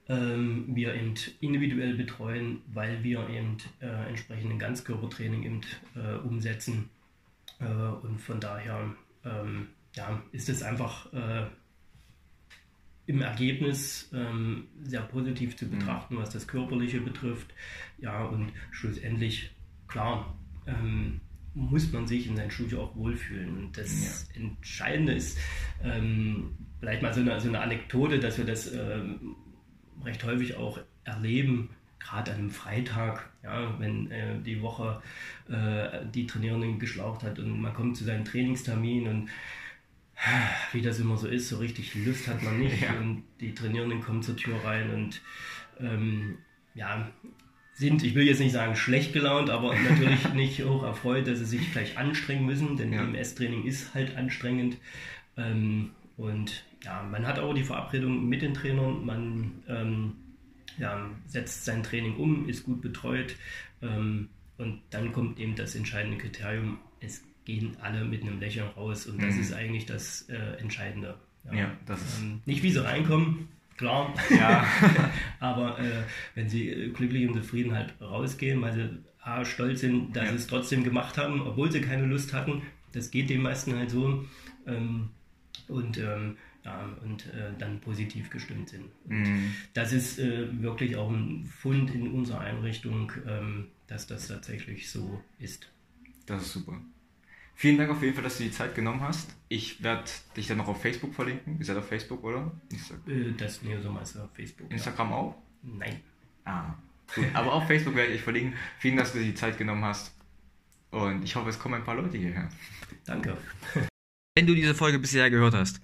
ähm, 0.08 0.65
wir 0.67 0.93
eben 0.93 1.15
individuell 1.39 1.95
betreuen, 1.95 2.62
weil 2.67 3.04
wir 3.04 3.28
eben 3.30 3.58
äh, 3.82 4.10
entsprechend 4.10 4.52
ein 4.52 4.60
Ganzkörpertraining 4.60 5.43
eben 5.43 5.62
äh, 5.95 6.17
umsetzen. 6.17 6.89
Äh, 7.60 7.65
und 7.65 8.20
von 8.20 8.39
daher 8.39 8.94
ähm, 9.24 9.68
ja, 9.96 10.22
ist 10.32 10.50
es 10.50 10.63
einfach 10.63 11.12
äh, 11.13 11.46
im 13.08 13.22
Ergebnis 13.22 14.10
ähm, 14.13 14.68
sehr 14.84 15.02
positiv 15.02 15.56
zu 15.56 15.70
betrachten, 15.70 16.18
was 16.18 16.32
das 16.32 16.48
Körperliche 16.48 17.02
betrifft. 17.02 17.54
Ja, 17.98 18.26
und 18.26 18.52
schlussendlich, 18.72 19.52
klar, 19.88 20.38
ähm, 20.65 21.22
muss 21.54 21.91
man 21.91 22.06
sich 22.08 22.28
in 22.28 22.36
sein 22.36 22.52
Studio 22.52 22.84
auch 22.84 22.96
wohlfühlen. 22.96 23.58
Und 23.58 23.78
das 23.78 24.28
Entscheidende 24.34 25.13
ist, 25.13 25.38
ähm, 25.82 26.58
vielleicht 26.80 27.02
mal 27.02 27.13
so 27.13 27.22
eine, 27.22 27.39
so 27.39 27.48
eine 27.48 27.62
Anekdote, 27.62 28.20
dass 28.20 28.38
wir 28.38 28.46
das 28.46 28.74
ähm, 28.74 29.36
recht 30.04 30.24
häufig 30.24 30.56
auch 30.58 30.80
erleben, 31.06 31.70
gerade 32.06 32.32
an 32.32 32.38
einem 32.38 32.50
Freitag, 32.52 33.30
ja, 33.44 33.74
wenn 33.80 34.12
äh, 34.12 34.39
die 34.46 34.62
Woche 34.62 35.02
äh, 35.50 36.06
die 36.13 36.28
Trainierenden 36.28 36.78
geschlaucht 36.80 37.24
hat 37.24 37.39
und 37.39 37.60
man 37.60 37.74
kommt 37.74 37.98
zu 37.98 38.04
seinem 38.04 38.26
Trainingstermin 38.26 39.08
und 39.08 39.30
wie 40.72 40.82
das 40.82 41.00
immer 41.00 41.18
so 41.18 41.28
ist, 41.28 41.50
so 41.50 41.58
richtig 41.58 41.94
Lust 42.06 42.28
hat 42.28 42.44
man 42.44 42.60
nicht 42.60 42.82
Ja. 42.82 42.94
und 43.00 43.24
die 43.39 43.54
Trainierenden 43.54 44.02
kommen 44.02 44.22
zur 44.22 44.38
Tür 44.38 44.63
rein 44.63 44.91
und 44.91 45.22
ähm, 45.80 46.38
ja, 46.76 47.10
sind, 47.74 48.04
ich 48.04 48.15
will 48.15 48.26
jetzt 48.26 48.39
nicht 48.39 48.54
sagen 48.54 48.76
schlecht 48.76 49.12
gelaunt, 49.13 49.50
aber 49.50 49.74
natürlich 49.89 50.34
nicht 50.34 50.63
hoch 50.63 50.84
erfreut, 50.84 51.28
dass 51.28 51.39
sie 51.39 51.46
sich 51.46 51.72
gleich 51.72 51.98
anstrengen 51.98 52.46
müssen, 52.46 52.78
denn 52.78 52.94
Ja. 52.94 53.04
MS-Training 53.04 53.65
ist 53.65 53.94
halt 53.94 54.15
anstrengend. 54.15 54.78
Ähm, 55.38 55.91
und 56.18 56.63
ja, 56.84 57.04
man 57.04 57.28
hat 57.28 57.39
auch 57.39 57.54
die 57.54 57.63
Verabredung 57.63 58.30
mit 58.30 58.41
den 58.41 58.54
Trainern, 58.54 59.06
man 59.06 59.52
ähm, 59.68 60.13
ja, 60.78 61.10
setzt 61.28 61.66
sein 61.66 61.84
Training 61.84 62.16
um, 62.18 62.48
ist 62.50 62.64
gut 62.64 62.82
betreut 62.82 63.36
ähm, 63.82 64.30
und 64.58 64.82
dann 64.90 65.12
kommt 65.12 65.40
eben 65.40 65.56
das 65.56 65.76
entscheidende 65.76 66.18
Kriterium, 66.18 66.78
es 67.02 67.22
gehen 67.46 67.78
alle 67.82 68.04
mit 68.06 68.22
einem 68.24 68.40
Lächeln 68.40 68.68
raus 68.76 69.06
und 69.06 69.22
das 69.22 69.36
Mhm. 69.36 69.42
ist 69.42 69.54
eigentlich 69.54 69.86
das 69.86 70.24
äh, 70.30 70.58
Entscheidende. 70.60 71.16
Ja, 71.54 71.72
das 71.86 72.02
ist- 72.02 72.20
ähm, 72.22 72.42
nicht 72.46 72.64
wie 72.64 72.72
sie 72.72 72.84
reinkommen, 72.84 73.48
klar, 73.78 74.14
Ja. 74.32 74.66
aber 75.40 75.78
äh, 75.80 76.04
wenn 76.34 76.50
sie 76.50 76.70
äh, 76.70 76.90
glücklich 76.90 77.28
und 77.28 77.36
zufrieden 77.36 77.74
halt 77.76 77.94
rausgehen, 78.02 78.62
weil 78.62 78.74
sie 78.74 78.90
A, 79.22 79.44
stolz 79.46 79.82
sind, 79.82 80.16
dass 80.16 80.26
Ja. 80.26 80.30
sie 80.32 80.36
es 80.38 80.48
trotzdem 80.48 80.84
gemacht 80.84 81.18
haben, 81.18 81.42
obwohl 81.42 81.72
sie 81.72 81.82
keine 81.82 82.06
Lust 82.06 82.34
hatten, 82.34 82.62
das 82.94 83.12
geht 83.12 83.30
den 83.30 83.42
meisten 83.42 83.76
halt 83.76 83.90
so. 83.92 84.26
Ähm, 84.68 85.10
und 85.68 85.98
ähm, 85.98 86.38
ja, 86.38 86.38
und 87.04 87.25
äh, 87.28 87.51
dann 87.60 87.80
positiv 87.82 88.30
gestimmt 88.30 88.69
sind. 88.69 88.86
Und 89.06 89.21
Mhm. 89.21 89.54
das 89.73 89.93
ist 89.93 90.19
äh, 90.19 90.47
wirklich 90.62 90.95
auch 90.95 91.10
ein 91.12 91.45
Fund 91.45 91.93
in 91.93 92.12
unserer 92.12 92.41
Einrichtung, 92.41 93.12
ähm, 93.28 93.67
dass 93.88 94.08
das 94.08 94.28
tatsächlich 94.28 94.89
so 94.89 95.21
ist. 95.39 95.67
Das 96.25 96.41
ist 96.43 96.54
super. 96.54 96.80
Vielen 97.58 97.78
Dank 97.78 97.89
auf 97.91 98.01
jeden 98.01 98.13
Fall, 98.15 98.23
dass 98.23 98.38
du 98.38 98.43
die 98.43 98.51
Zeit 98.51 98.75
genommen 98.75 99.01
hast. 99.01 99.34
Ich 99.47 99.82
werde 99.82 100.04
dich 100.36 100.47
dann 100.47 100.58
noch 100.58 100.67
auf 100.67 100.82
Facebook 100.82 101.13
verlinken. 101.13 101.58
Ihr 101.60 101.65
seid 101.65 101.78
auf 101.78 101.88
Facebook, 101.88 102.23
oder? 102.23 102.51
Insta 102.69 102.95
Äh, 103.08 103.32
das 103.38 103.62
Neosomeister 103.62 104.25
auf 104.25 104.32
Facebook. 104.34 104.69
Instagram 104.71 105.13
auch? 105.13 105.36
Ja. 105.63 105.69
Nein. 105.78 105.99
Ah, 106.43 106.73
gut. 107.15 107.25
Aber 107.34 107.54
auf 107.54 107.65
Facebook 107.67 107.95
werde 107.95 108.12
ich 108.13 108.21
verlinken. 108.21 108.56
Vielen 108.80 108.97
Dank, 108.97 109.08
dass 109.08 109.13
du 109.13 109.23
die 109.23 109.34
Zeit 109.36 109.58
genommen 109.58 109.86
hast. 109.86 110.13
Und 110.91 111.23
ich 111.23 111.36
hoffe, 111.36 111.49
es 111.49 111.58
kommen 111.60 111.75
ein 111.75 111.84
paar 111.84 111.95
Leute 111.95 112.17
hierher. 112.17 112.49
Danke. 113.06 113.38
Wenn 114.36 114.47
du 114.47 114.54
diese 114.56 114.75
Folge 114.75 114.99
bisher 114.99 115.30
gehört 115.30 115.54
hast, 115.54 115.80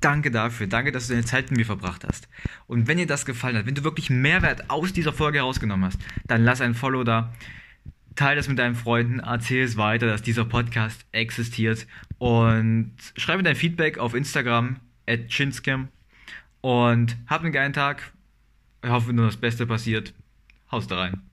danke 0.00 0.30
dafür. 0.30 0.66
Danke, 0.66 0.92
dass 0.92 1.06
du 1.06 1.12
deine 1.12 1.24
Zeit 1.24 1.50
mit 1.50 1.58
mir 1.58 1.66
verbracht 1.66 2.04
hast. 2.06 2.28
Und 2.66 2.86
wenn 2.86 2.98
dir 2.98 3.06
das 3.06 3.26
gefallen 3.26 3.56
hat, 3.56 3.66
wenn 3.66 3.74
du 3.74 3.84
wirklich 3.84 4.10
Mehrwert 4.10 4.70
aus 4.70 4.92
dieser 4.92 5.12
Folge 5.12 5.38
herausgenommen 5.38 5.86
hast, 5.86 5.98
dann 6.26 6.44
lass 6.44 6.60
ein 6.60 6.74
Follow 6.74 7.04
da. 7.04 7.32
Teil 8.14 8.36
das 8.36 8.48
mit 8.48 8.58
deinen 8.58 8.74
Freunden, 8.74 9.20
erzähl 9.20 9.64
es 9.64 9.76
weiter, 9.76 10.06
dass 10.06 10.22
dieser 10.22 10.44
Podcast 10.44 11.06
existiert 11.12 11.86
und 12.18 12.92
schreibe 13.16 13.44
dein 13.44 13.54
Feedback 13.54 13.98
auf 13.98 14.14
Instagram 14.14 14.76
at 15.06 15.28
chinscam 15.28 15.88
und 16.60 17.16
hab 17.28 17.42
einen 17.42 17.52
geilen 17.52 17.72
Tag. 17.72 18.12
Ich 18.82 18.90
hoffe, 18.90 19.12
nur 19.12 19.26
das 19.26 19.36
Beste 19.36 19.66
passiert. 19.66 20.14
Haust 20.70 20.90
da 20.90 20.98
rein. 20.98 21.27